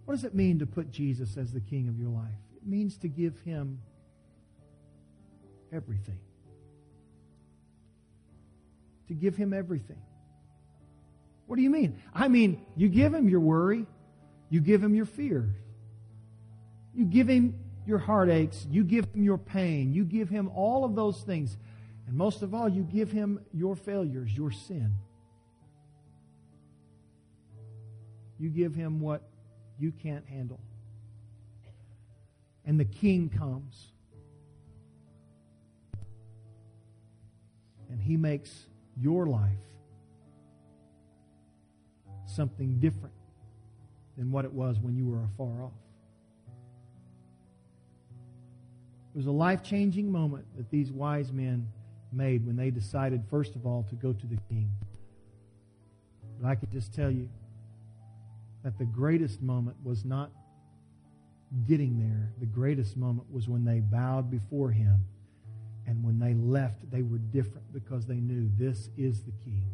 What 0.07 0.15
does 0.15 0.25
it 0.25 0.35
mean 0.35 0.59
to 0.61 0.67
put 0.67 0.91
Jesus 0.91 1.37
as 1.37 1.53
the 1.53 1.61
King 1.61 1.87
of 1.87 1.99
your 1.99 2.09
life? 2.09 2.41
It 2.57 2.67
means 2.67 2.97
to 2.97 3.09
give 3.09 3.39
him 3.43 3.83
everything. 5.73 6.19
To 9.09 9.15
give 9.15 9.37
him 9.37 9.53
everything. 9.53 10.03
What 11.47 11.57
do 11.57 11.63
you 11.63 11.71
mean? 11.71 11.99
I 12.15 12.29
mean, 12.29 12.65
you 12.77 12.89
give 12.89 13.15
him 13.15 13.29
your 13.29 13.41
worry, 13.41 13.87
you 14.51 14.61
give 14.61 14.83
him 14.83 14.95
your 14.95 15.07
fears, 15.07 15.55
you 16.95 17.07
give 17.07 17.27
him 17.29 17.59
your 17.87 17.99
heartaches, 17.99 18.67
you 18.71 18.85
give 18.85 19.07
him 19.15 19.25
your 19.25 19.39
pain, 19.39 19.95
you 19.95 20.05
give 20.05 20.29
him 20.29 20.51
all 20.55 20.85
of 20.85 20.95
those 20.95 21.23
things. 21.23 21.57
And 22.07 22.17
most 22.17 22.43
of 22.43 22.55
all, 22.55 22.69
you 22.69 22.83
give 22.83 23.11
him 23.11 23.41
your 23.55 23.77
failures, 23.77 24.31
your 24.37 24.51
sin. 24.51 24.95
You 28.39 28.51
give 28.51 28.75
him 28.75 29.01
what 29.01 29.23
you 29.79 29.91
can't 29.91 30.27
handle. 30.27 30.61
And 32.65 32.79
the 32.79 32.85
king 32.85 33.31
comes. 33.31 33.93
And 37.91 38.01
he 38.01 38.17
makes 38.17 38.67
your 39.01 39.27
life 39.27 39.53
something 42.27 42.79
different 42.79 43.15
than 44.17 44.31
what 44.31 44.45
it 44.45 44.53
was 44.53 44.79
when 44.79 44.97
you 44.97 45.07
were 45.07 45.25
afar 45.25 45.65
off. 45.65 45.73
It 49.15 49.17
was 49.17 49.27
a 49.27 49.33
life 49.33 49.63
changing 49.63 50.13
moment 50.13 50.45
that 50.57 50.71
these 50.71 50.93
wise 50.93 51.33
men 51.33 51.67
made 52.13 52.47
when 52.47 52.57
they 52.57 52.71
decided, 52.71 53.25
first 53.31 53.55
of 53.55 53.67
all, 53.67 53.85
to 53.89 53.95
go 53.95 54.13
to 54.13 54.27
the 54.27 54.39
king. 54.49 54.71
But 56.41 56.49
I 56.49 56.55
could 56.55 56.71
just 56.71 56.95
tell 56.95 57.11
you 57.11 57.29
that 58.63 58.79
the 58.79 58.85
greatest 58.85 59.43
moment 59.43 59.77
was 59.83 60.05
not 60.05 60.31
getting 61.67 61.99
there. 61.99 62.33
The 62.41 62.47
greatest 62.47 62.97
moment 62.97 63.33
was 63.33 63.49
when 63.49 63.65
they 63.65 63.81
bowed 63.81 64.31
before 64.31 64.71
him. 64.71 65.05
And 65.89 66.05
when 66.05 66.19
they 66.19 66.35
left, 66.35 66.91
they 66.91 67.01
were 67.01 67.17
different 67.17 67.73
because 67.73 68.05
they 68.05 68.17
knew 68.17 68.51
this 68.59 68.91
is 68.99 69.23
the 69.23 69.33
king. 69.43 69.65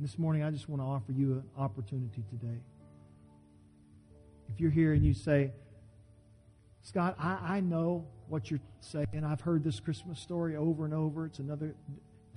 This 0.00 0.18
morning, 0.18 0.42
I 0.42 0.50
just 0.50 0.66
want 0.66 0.80
to 0.80 0.86
offer 0.86 1.12
you 1.12 1.32
an 1.32 1.44
opportunity 1.58 2.24
today. 2.30 2.62
If 4.48 4.58
you're 4.58 4.70
here 4.70 4.94
and 4.94 5.04
you 5.04 5.12
say, 5.12 5.52
Scott, 6.80 7.14
I, 7.18 7.56
I 7.56 7.60
know 7.60 8.06
what 8.28 8.50
you're 8.50 8.60
saying. 8.80 9.22
I've 9.22 9.42
heard 9.42 9.62
this 9.62 9.78
Christmas 9.78 10.18
story 10.18 10.56
over 10.56 10.86
and 10.86 10.94
over. 10.94 11.26
It's 11.26 11.40
another, 11.40 11.74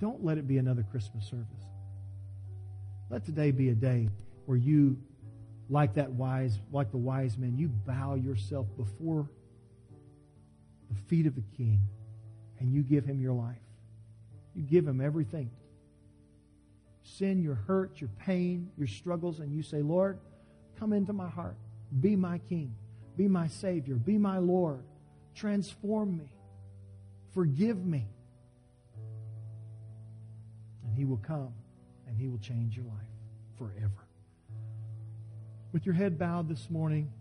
don't 0.00 0.22
let 0.22 0.36
it 0.36 0.46
be 0.46 0.58
another 0.58 0.84
Christmas 0.90 1.24
service. 1.24 1.64
Let 3.08 3.24
today 3.24 3.52
be 3.52 3.70
a 3.70 3.74
day 3.74 4.10
where 4.44 4.58
you, 4.58 4.98
like 5.70 5.94
that 5.94 6.10
wise, 6.10 6.58
like 6.72 6.90
the 6.90 6.98
wise 6.98 7.38
men, 7.38 7.56
you 7.56 7.68
bow 7.68 8.16
yourself 8.16 8.66
before 8.76 9.30
the 10.90 10.96
feet 11.08 11.26
of 11.26 11.34
the 11.34 11.44
King 11.56 11.80
and 12.60 12.72
you 12.72 12.82
give 12.82 13.04
him 13.04 13.20
your 13.20 13.32
life. 13.32 13.56
You 14.54 14.62
give 14.62 14.86
him 14.86 15.00
everything. 15.00 15.50
Sin, 17.02 17.42
your 17.42 17.54
hurt, 17.54 18.00
your 18.00 18.10
pain, 18.18 18.70
your 18.76 18.88
struggles, 18.88 19.40
and 19.40 19.54
you 19.54 19.62
say, 19.62 19.82
Lord, 19.82 20.18
come 20.78 20.92
into 20.92 21.12
my 21.12 21.28
heart. 21.28 21.56
Be 22.00 22.16
my 22.16 22.38
King. 22.38 22.74
Be 23.16 23.28
my 23.28 23.46
Savior. 23.46 23.94
Be 23.94 24.18
my 24.18 24.38
Lord. 24.38 24.82
Transform 25.34 26.18
me. 26.18 26.30
Forgive 27.32 27.84
me. 27.84 28.06
And 30.84 30.94
He 30.94 31.04
will 31.04 31.18
come 31.18 31.52
and 32.06 32.18
He 32.18 32.28
will 32.28 32.38
change 32.38 32.76
your 32.76 32.86
life 32.86 32.94
forever. 33.56 34.06
With 35.72 35.86
your 35.86 35.94
head 35.94 36.18
bowed 36.18 36.48
this 36.48 36.70
morning, 36.70 37.12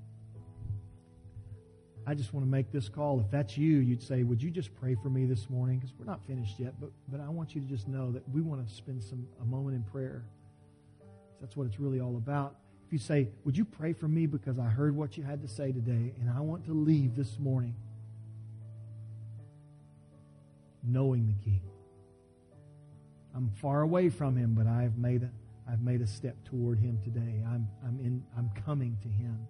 I 2.09 2.13
just 2.13 2.33
want 2.33 2.45
to 2.45 2.49
make 2.49 2.71
this 2.71 2.87
call. 2.87 3.19
If 3.19 3.29
that's 3.29 3.57
you, 3.57 3.79
you'd 3.79 4.01
say, 4.01 4.23
Would 4.23 4.41
you 4.41 4.49
just 4.49 4.73
pray 4.73 4.95
for 4.95 5.09
me 5.09 5.25
this 5.25 5.49
morning? 5.49 5.79
Because 5.79 5.93
we're 5.99 6.05
not 6.05 6.25
finished 6.25 6.57
yet, 6.57 6.73
but, 6.79 6.89
but 7.09 7.19
I 7.19 7.27
want 7.27 7.53
you 7.53 7.59
to 7.59 7.67
just 7.67 7.89
know 7.89 8.13
that 8.13 8.27
we 8.29 8.41
want 8.41 8.65
to 8.65 8.73
spend 8.73 9.03
some 9.03 9.27
a 9.41 9.45
moment 9.45 9.75
in 9.75 9.83
prayer. 9.83 10.23
That's 11.41 11.57
what 11.57 11.67
it's 11.67 11.81
really 11.81 11.99
all 11.99 12.15
about. 12.15 12.55
If 12.85 12.93
you 12.93 12.97
say, 12.97 13.27
Would 13.43 13.57
you 13.57 13.65
pray 13.65 13.91
for 13.91 14.07
me 14.07 14.25
because 14.25 14.57
I 14.57 14.67
heard 14.67 14.95
what 14.95 15.17
you 15.17 15.23
had 15.23 15.41
to 15.41 15.49
say 15.49 15.73
today 15.73 16.13
and 16.17 16.29
I 16.33 16.39
want 16.39 16.63
to 16.67 16.73
leave 16.73 17.13
this 17.13 17.37
morning 17.39 17.75
knowing 20.81 21.27
the 21.27 21.43
King? 21.43 21.61
I'm 23.35 23.51
far 23.61 23.81
away 23.81 24.07
from 24.07 24.37
him, 24.37 24.53
but 24.53 24.65
I've 24.65 24.97
made 24.97 25.23
a, 25.23 25.29
I've 25.69 25.81
made 25.81 25.99
a 25.99 26.07
step 26.07 26.37
toward 26.45 26.79
him 26.79 26.99
today. 27.03 27.43
I'm, 27.45 27.67
I'm, 27.85 27.99
in, 27.99 28.23
I'm 28.37 28.49
coming 28.65 28.97
to 29.01 29.09
him 29.09 29.45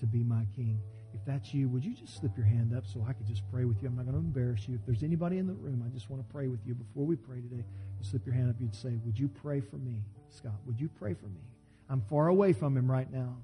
to 0.00 0.06
be 0.06 0.24
my 0.24 0.44
King. 0.56 0.80
If 1.14 1.24
that's 1.24 1.54
you, 1.54 1.68
would 1.68 1.84
you 1.84 1.94
just 1.94 2.18
slip 2.18 2.36
your 2.36 2.46
hand 2.46 2.76
up 2.76 2.84
so 2.86 3.04
I 3.08 3.12
could 3.12 3.26
just 3.26 3.42
pray 3.52 3.64
with 3.64 3.80
you? 3.82 3.88
I'm 3.88 3.96
not 3.96 4.04
going 4.04 4.16
to 4.16 4.20
embarrass 4.20 4.68
you. 4.68 4.74
If 4.74 4.84
there's 4.84 5.04
anybody 5.04 5.38
in 5.38 5.46
the 5.46 5.52
room, 5.52 5.84
I 5.86 5.88
just 5.94 6.10
want 6.10 6.26
to 6.26 6.32
pray 6.32 6.48
with 6.48 6.60
you. 6.66 6.74
Before 6.74 7.04
we 7.06 7.14
pray 7.14 7.36
today, 7.36 7.64
you 7.98 8.04
slip 8.04 8.26
your 8.26 8.34
hand 8.34 8.50
up. 8.50 8.56
You'd 8.58 8.74
say, 8.74 8.98
Would 9.04 9.18
you 9.18 9.28
pray 9.28 9.60
for 9.60 9.76
me, 9.76 10.02
Scott? 10.30 10.58
Would 10.66 10.80
you 10.80 10.88
pray 10.88 11.14
for 11.14 11.26
me? 11.26 11.40
I'm 11.88 12.02
far 12.10 12.28
away 12.28 12.52
from 12.52 12.76
him 12.76 12.90
right 12.90 13.10
now. 13.12 13.36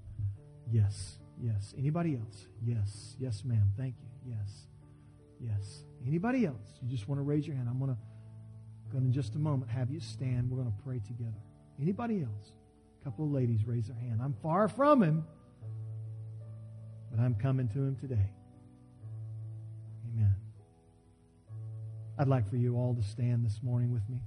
Yes, 0.72 1.18
yes. 1.40 1.74
Anybody 1.78 2.16
else? 2.16 2.46
Yes, 2.64 3.14
yes, 3.18 3.44
ma'am. 3.44 3.72
Thank 3.76 3.94
you. 4.00 4.34
Yes, 4.34 4.66
yes. 5.40 5.84
Anybody 6.06 6.46
else? 6.46 6.78
You 6.82 6.88
just 6.88 7.08
want 7.08 7.18
to 7.18 7.22
raise 7.22 7.46
your 7.46 7.56
hand. 7.56 7.68
I'm 7.68 7.78
going 7.78 7.90
to, 7.90 7.98
going 8.90 9.02
to 9.02 9.08
in 9.08 9.12
just 9.12 9.34
a 9.36 9.38
moment 9.38 9.70
have 9.70 9.90
you 9.90 10.00
stand. 10.00 10.50
We're 10.50 10.62
going 10.62 10.72
to 10.72 10.82
pray 10.82 11.00
together. 11.06 11.38
Anybody 11.80 12.22
else? 12.22 12.52
A 13.00 13.04
couple 13.04 13.24
of 13.24 13.30
ladies 13.30 13.66
raise 13.66 13.86
their 13.86 13.96
hand. 13.96 14.20
I'm 14.22 14.34
far 14.42 14.68
from 14.68 15.02
him, 15.02 15.24
but 17.10 17.20
I'm 17.20 17.34
coming 17.34 17.68
to 17.68 17.78
him 17.78 17.96
today. 18.00 18.30
Amen. 20.14 20.34
I'd 22.18 22.28
like 22.28 22.48
for 22.48 22.56
you 22.56 22.76
all 22.76 22.94
to 22.94 23.02
stand 23.02 23.44
this 23.44 23.60
morning 23.62 23.92
with 23.92 24.08
me. 24.08 24.18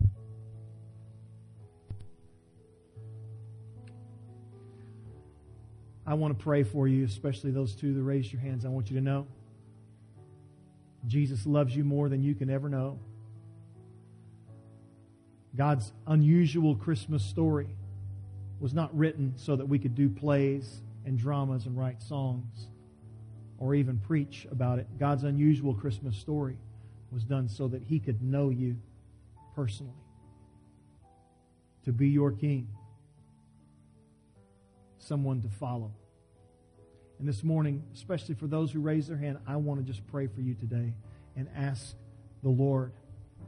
I 6.05 6.15
want 6.15 6.37
to 6.37 6.43
pray 6.43 6.63
for 6.63 6.87
you, 6.87 7.05
especially 7.05 7.51
those 7.51 7.75
two 7.75 7.93
that 7.93 8.01
raised 8.01 8.33
your 8.33 8.41
hands. 8.41 8.65
I 8.65 8.69
want 8.69 8.89
you 8.89 8.97
to 8.97 9.03
know 9.03 9.25
Jesus 11.07 11.45
loves 11.45 11.75
you 11.75 11.83
more 11.83 12.09
than 12.09 12.23
you 12.23 12.35
can 12.35 12.49
ever 12.49 12.69
know. 12.69 12.99
God's 15.55 15.91
unusual 16.07 16.75
Christmas 16.75 17.23
story 17.23 17.69
was 18.59 18.73
not 18.73 18.95
written 18.97 19.33
so 19.35 19.55
that 19.55 19.65
we 19.65 19.77
could 19.79 19.95
do 19.95 20.09
plays 20.09 20.81
and 21.05 21.17
dramas 21.17 21.65
and 21.65 21.77
write 21.77 22.01
songs 22.01 22.67
or 23.59 23.75
even 23.75 23.99
preach 23.99 24.47
about 24.51 24.79
it. 24.79 24.87
God's 24.99 25.23
unusual 25.23 25.73
Christmas 25.73 26.17
story 26.17 26.57
was 27.11 27.23
done 27.23 27.47
so 27.47 27.67
that 27.67 27.83
He 27.83 27.99
could 27.99 28.21
know 28.21 28.49
you 28.49 28.77
personally, 29.55 29.93
to 31.85 31.91
be 31.91 32.09
your 32.09 32.31
king, 32.31 32.67
someone 34.97 35.41
to 35.41 35.49
follow. 35.49 35.91
And 37.19 37.27
this 37.27 37.43
morning, 37.43 37.83
especially 37.93 38.35
for 38.35 38.47
those 38.47 38.71
who 38.71 38.79
raise 38.79 39.07
their 39.07 39.17
hand, 39.17 39.37
I 39.47 39.55
want 39.57 39.79
to 39.79 39.85
just 39.85 40.05
pray 40.07 40.27
for 40.27 40.41
you 40.41 40.55
today 40.55 40.93
and 41.35 41.47
ask 41.55 41.95
the 42.41 42.49
Lord 42.49 42.91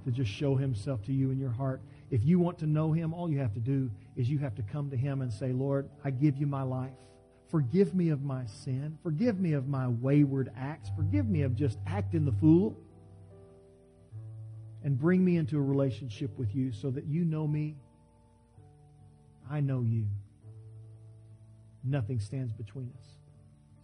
to 0.06 0.12
just 0.12 0.30
show 0.30 0.56
Himself 0.56 1.04
to 1.06 1.13
you 1.13 1.32
in 1.32 1.39
your 1.39 1.50
heart. 1.50 1.82
If 2.12 2.24
you 2.24 2.39
want 2.39 2.60
to 2.60 2.68
know 2.68 2.91
Him, 2.91 3.13
all 3.13 3.30
you 3.30 3.39
have 3.39 3.54
to 3.56 3.60
do 3.60 3.89
is 4.15 4.30
you 4.30 4.38
have 4.39 4.56
to 4.56 4.62
come 4.62 4.91
to 4.91 4.96
Him 4.96 5.22
and 5.22 5.34
say, 5.34 5.52
Lord, 5.52 5.89
I 6.04 6.12
give 6.12 6.38
you 6.38 6.46
my 6.46 6.62
life. 6.62 6.91
Forgive 7.49 7.93
me 7.93 8.10
of 8.10 8.23
my 8.23 8.45
sin. 8.45 8.97
Forgive 9.03 9.39
me 9.39 9.53
of 9.53 9.67
my 9.67 9.88
wayward 9.88 10.51
acts. 10.58 10.89
Forgive 10.95 11.27
me 11.27 11.43
of 11.43 11.55
just 11.55 11.77
acting 11.86 12.25
the 12.25 12.31
fool. 12.34 12.75
And 14.84 14.99
bring 14.99 15.23
me 15.23 15.38
into 15.38 15.58
a 15.58 15.62
relationship 15.62 16.38
with 16.38 16.55
you 16.55 16.71
so 16.71 16.91
that 16.91 17.05
you 17.05 17.23
know 17.25 17.47
me. 17.47 17.75
I 19.49 19.60
know 19.60 19.81
you. 19.81 20.05
Nothing 21.84 22.19
stands 22.19 22.51
between 22.51 22.91
us. 22.97 23.05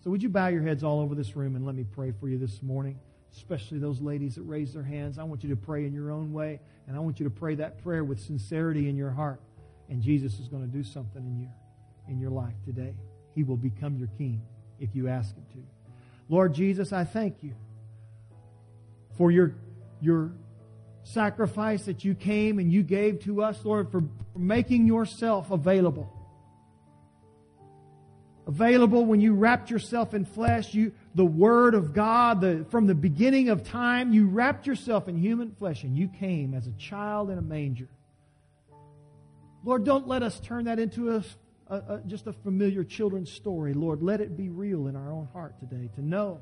So, 0.03 0.09
would 0.09 0.23
you 0.23 0.29
bow 0.29 0.47
your 0.47 0.63
heads 0.63 0.83
all 0.83 0.99
over 0.99 1.13
this 1.13 1.35
room 1.35 1.55
and 1.55 1.65
let 1.65 1.75
me 1.75 1.83
pray 1.83 2.11
for 2.19 2.27
you 2.27 2.39
this 2.39 2.63
morning? 2.63 2.99
Especially 3.31 3.77
those 3.77 4.01
ladies 4.01 4.35
that 4.35 4.41
raise 4.41 4.73
their 4.73 4.83
hands. 4.83 5.19
I 5.19 5.23
want 5.23 5.43
you 5.43 5.49
to 5.51 5.55
pray 5.55 5.85
in 5.85 5.93
your 5.93 6.11
own 6.11 6.33
way, 6.33 6.59
and 6.87 6.97
I 6.97 6.99
want 6.99 7.19
you 7.19 7.23
to 7.25 7.29
pray 7.29 7.55
that 7.55 7.81
prayer 7.83 8.03
with 8.03 8.19
sincerity 8.19 8.89
in 8.89 8.95
your 8.95 9.11
heart. 9.11 9.39
And 9.89 10.01
Jesus 10.01 10.39
is 10.39 10.47
going 10.47 10.63
to 10.63 10.69
do 10.69 10.83
something 10.83 11.23
in 11.23 11.39
your, 11.41 11.51
in 12.07 12.19
your 12.19 12.31
life 12.31 12.55
today. 12.65 12.95
He 13.35 13.43
will 13.43 13.57
become 13.57 13.97
your 13.97 14.09
king 14.17 14.41
if 14.79 14.95
you 14.95 15.07
ask 15.07 15.35
him 15.35 15.45
to. 15.53 15.63
Lord 16.29 16.53
Jesus, 16.53 16.93
I 16.93 17.03
thank 17.03 17.43
you 17.43 17.53
for 19.17 19.31
your, 19.31 19.55
your 19.99 20.31
sacrifice 21.03 21.85
that 21.85 22.03
you 22.03 22.15
came 22.15 22.59
and 22.59 22.71
you 22.71 22.83
gave 22.83 23.23
to 23.25 23.43
us, 23.43 23.63
Lord, 23.63 23.91
for 23.91 24.03
making 24.35 24.87
yourself 24.87 25.51
available. 25.51 26.11
Available 28.47 29.05
when 29.05 29.21
you 29.21 29.33
wrapped 29.33 29.69
yourself 29.69 30.13
in 30.13 30.25
flesh, 30.25 30.73
you 30.73 30.93
the 31.13 31.25
Word 31.25 31.75
of 31.75 31.93
God, 31.93 32.41
the, 32.41 32.65
from 32.69 32.87
the 32.87 32.95
beginning 32.95 33.49
of 33.49 33.63
time, 33.63 34.13
you 34.13 34.27
wrapped 34.27 34.65
yourself 34.65 35.07
in 35.07 35.17
human 35.17 35.51
flesh 35.51 35.83
and 35.83 35.95
you 35.95 36.07
came 36.07 36.53
as 36.53 36.65
a 36.65 36.71
child 36.71 37.29
in 37.29 37.37
a 37.37 37.41
manger. 37.41 37.87
Lord, 39.63 39.83
don't 39.83 40.07
let 40.07 40.23
us 40.23 40.39
turn 40.39 40.65
that 40.65 40.79
into 40.79 41.15
a 41.15 41.23
a, 41.71 41.75
a, 41.75 42.01
just 42.05 42.27
a 42.27 42.33
familiar 42.33 42.83
children's 42.83 43.31
story. 43.31 43.73
Lord, 43.73 44.03
let 44.03 44.21
it 44.21 44.37
be 44.37 44.49
real 44.49 44.87
in 44.87 44.95
our 44.95 45.11
own 45.11 45.27
heart 45.33 45.57
today 45.59 45.89
to 45.95 46.05
know 46.05 46.41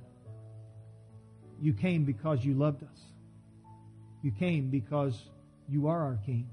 you 1.61 1.73
came 1.73 2.03
because 2.03 2.43
you 2.43 2.55
loved 2.55 2.83
us. 2.83 2.99
You 4.23 4.31
came 4.31 4.69
because 4.69 5.21
you 5.69 5.87
are 5.87 6.01
our 6.03 6.19
King. 6.25 6.49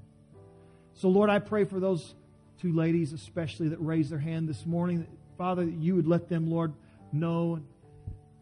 So, 0.93 1.09
Lord, 1.09 1.29
I 1.29 1.39
pray 1.39 1.65
for 1.65 1.79
those 1.79 2.13
two 2.61 2.71
ladies, 2.71 3.13
especially 3.13 3.69
that 3.69 3.79
raised 3.79 4.11
their 4.11 4.19
hand 4.19 4.47
this 4.47 4.65
morning. 4.65 4.99
That, 4.99 5.09
Father, 5.37 5.65
that 5.65 5.75
you 5.75 5.95
would 5.95 6.07
let 6.07 6.29
them, 6.29 6.49
Lord, 6.49 6.73
know 7.11 7.59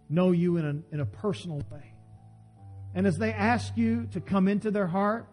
know 0.07 0.31
you 0.31 0.57
in 0.57 0.65
a, 0.65 0.93
in 0.93 0.99
a 0.99 1.05
personal 1.05 1.57
way. 1.71 1.93
And 2.93 3.07
as 3.07 3.17
they 3.17 3.33
ask 3.33 3.75
you 3.75 4.07
to 4.11 4.21
come 4.21 4.47
into 4.47 4.69
their 4.69 4.85
heart 4.85 5.27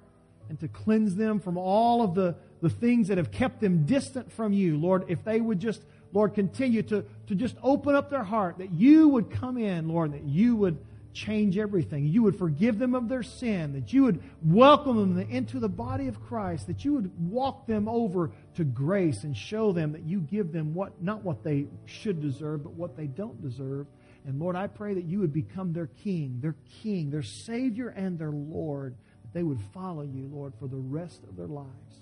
and 0.49 0.59
to 0.61 0.69
cleanse 0.69 1.15
them 1.15 1.41
from 1.41 1.59
all 1.59 2.03
of 2.03 2.15
the 2.15 2.37
the 2.62 2.70
things 2.70 3.09
that 3.09 3.18
have 3.18 3.31
kept 3.31 3.61
them 3.61 3.85
distant 3.85 4.33
from 4.33 4.53
you. 4.53 4.79
Lord, 4.79 5.05
if 5.09 5.22
they 5.25 5.40
would 5.40 5.61
just, 5.61 5.83
Lord, 6.12 6.33
continue 6.33 6.83
to, 6.85 7.05
to 7.27 7.35
just 7.35 7.57
open 7.62 7.94
up 7.94 8.09
their 8.09 8.22
heart, 8.22 8.59
that 8.59 8.72
you 8.72 9.09
would 9.09 9.31
come 9.31 9.59
in, 9.59 9.88
Lord, 9.88 10.12
that 10.12 10.22
you 10.22 10.57
would 10.57 10.79
change 11.12 11.59
everything. 11.59 12.07
You 12.07 12.22
would 12.22 12.38
forgive 12.38 12.79
them 12.79 12.94
of 12.94 13.09
their 13.09 13.25
sin, 13.25 13.72
that 13.75 13.92
you 13.92 14.05
would 14.05 14.22
welcome 14.42 14.96
them 14.96 15.31
into 15.31 15.59
the 15.59 15.68
body 15.68 16.07
of 16.07 16.22
Christ, 16.22 16.68
that 16.68 16.85
you 16.85 16.94
would 16.94 17.11
walk 17.31 17.66
them 17.66 17.88
over 17.88 18.31
to 18.55 18.64
grace 18.64 19.25
and 19.25 19.37
show 19.37 19.72
them 19.72 19.92
that 19.92 20.05
you 20.05 20.20
give 20.20 20.53
them 20.53 20.72
what 20.72 21.03
not 21.03 21.22
what 21.22 21.42
they 21.42 21.66
should 21.85 22.22
deserve, 22.22 22.62
but 22.62 22.72
what 22.72 22.96
they 22.96 23.09
don't 23.09 23.42
deserve. 23.42 23.87
And 24.25 24.38
Lord, 24.38 24.55
I 24.55 24.68
pray 24.68 24.94
that 24.94 25.05
you 25.05 25.18
would 25.18 25.33
become 25.33 25.72
their 25.72 25.88
king, 26.05 26.38
their 26.40 26.55
king, 26.83 27.11
their 27.11 27.25
savior 27.25 27.88
and 27.88 28.18
their 28.18 28.31
Lord, 28.31 28.94
that 29.22 29.35
they 29.35 29.42
would 29.42 29.61
follow 29.75 30.03
you, 30.03 30.31
Lord, 30.33 30.55
for 30.61 30.68
the 30.68 30.77
rest 30.77 31.25
of 31.25 31.37
their 31.37 31.48
lives. 31.48 32.02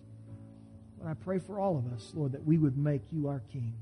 But 1.01 1.09
I 1.09 1.15
pray 1.15 1.39
for 1.39 1.59
all 1.59 1.79
of 1.79 1.91
us, 1.93 2.13
Lord, 2.15 2.33
that 2.33 2.45
we 2.45 2.59
would 2.59 2.77
make 2.77 3.03
you 3.11 3.29
our 3.29 3.41
King. 3.53 3.75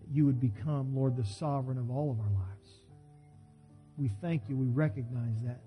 That 0.00 0.14
you 0.14 0.26
would 0.26 0.40
become, 0.40 0.96
Lord, 0.96 1.16
the 1.16 1.24
sovereign 1.24 1.78
of 1.78 1.90
all 1.90 2.10
of 2.10 2.18
our 2.18 2.30
lives. 2.32 2.80
We 3.96 4.08
thank 4.20 4.48
you. 4.48 4.56
We 4.56 4.66
recognize 4.66 5.42
that 5.44 5.60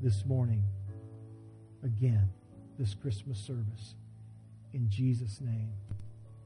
this 0.00 0.24
morning, 0.24 0.62
again, 1.84 2.30
this 2.78 2.94
Christmas 2.94 3.38
service. 3.38 3.94
In 4.72 4.88
Jesus' 4.88 5.40
name. 5.40 5.72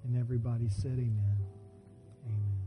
And 0.05 0.16
everybody 0.16 0.68
said, 0.68 0.92
Amen. 0.92 1.37
Amen. 2.26 2.61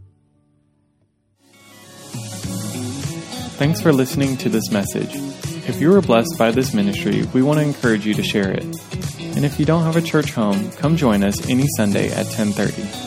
Thanks 3.57 3.81
for 3.81 3.91
listening 3.91 4.37
to 4.37 4.49
this 4.49 4.71
message. 4.71 5.15
If 5.67 5.81
you 5.81 5.89
were 5.89 6.01
blessed 6.01 6.37
by 6.37 6.51
this 6.51 6.73
ministry, 6.73 7.23
we 7.33 7.41
want 7.41 7.59
to 7.59 7.65
encourage 7.65 8.05
you 8.05 8.13
to 8.13 8.23
share 8.23 8.51
it. 8.51 8.63
And 9.35 9.45
if 9.45 9.59
you 9.59 9.65
don't 9.65 9.83
have 9.83 9.95
a 9.95 10.01
church 10.01 10.31
home, 10.31 10.71
come 10.73 10.95
join 10.95 11.23
us 11.23 11.49
any 11.49 11.67
Sunday 11.75 12.09
at 12.11 12.25
1030. 12.25 13.02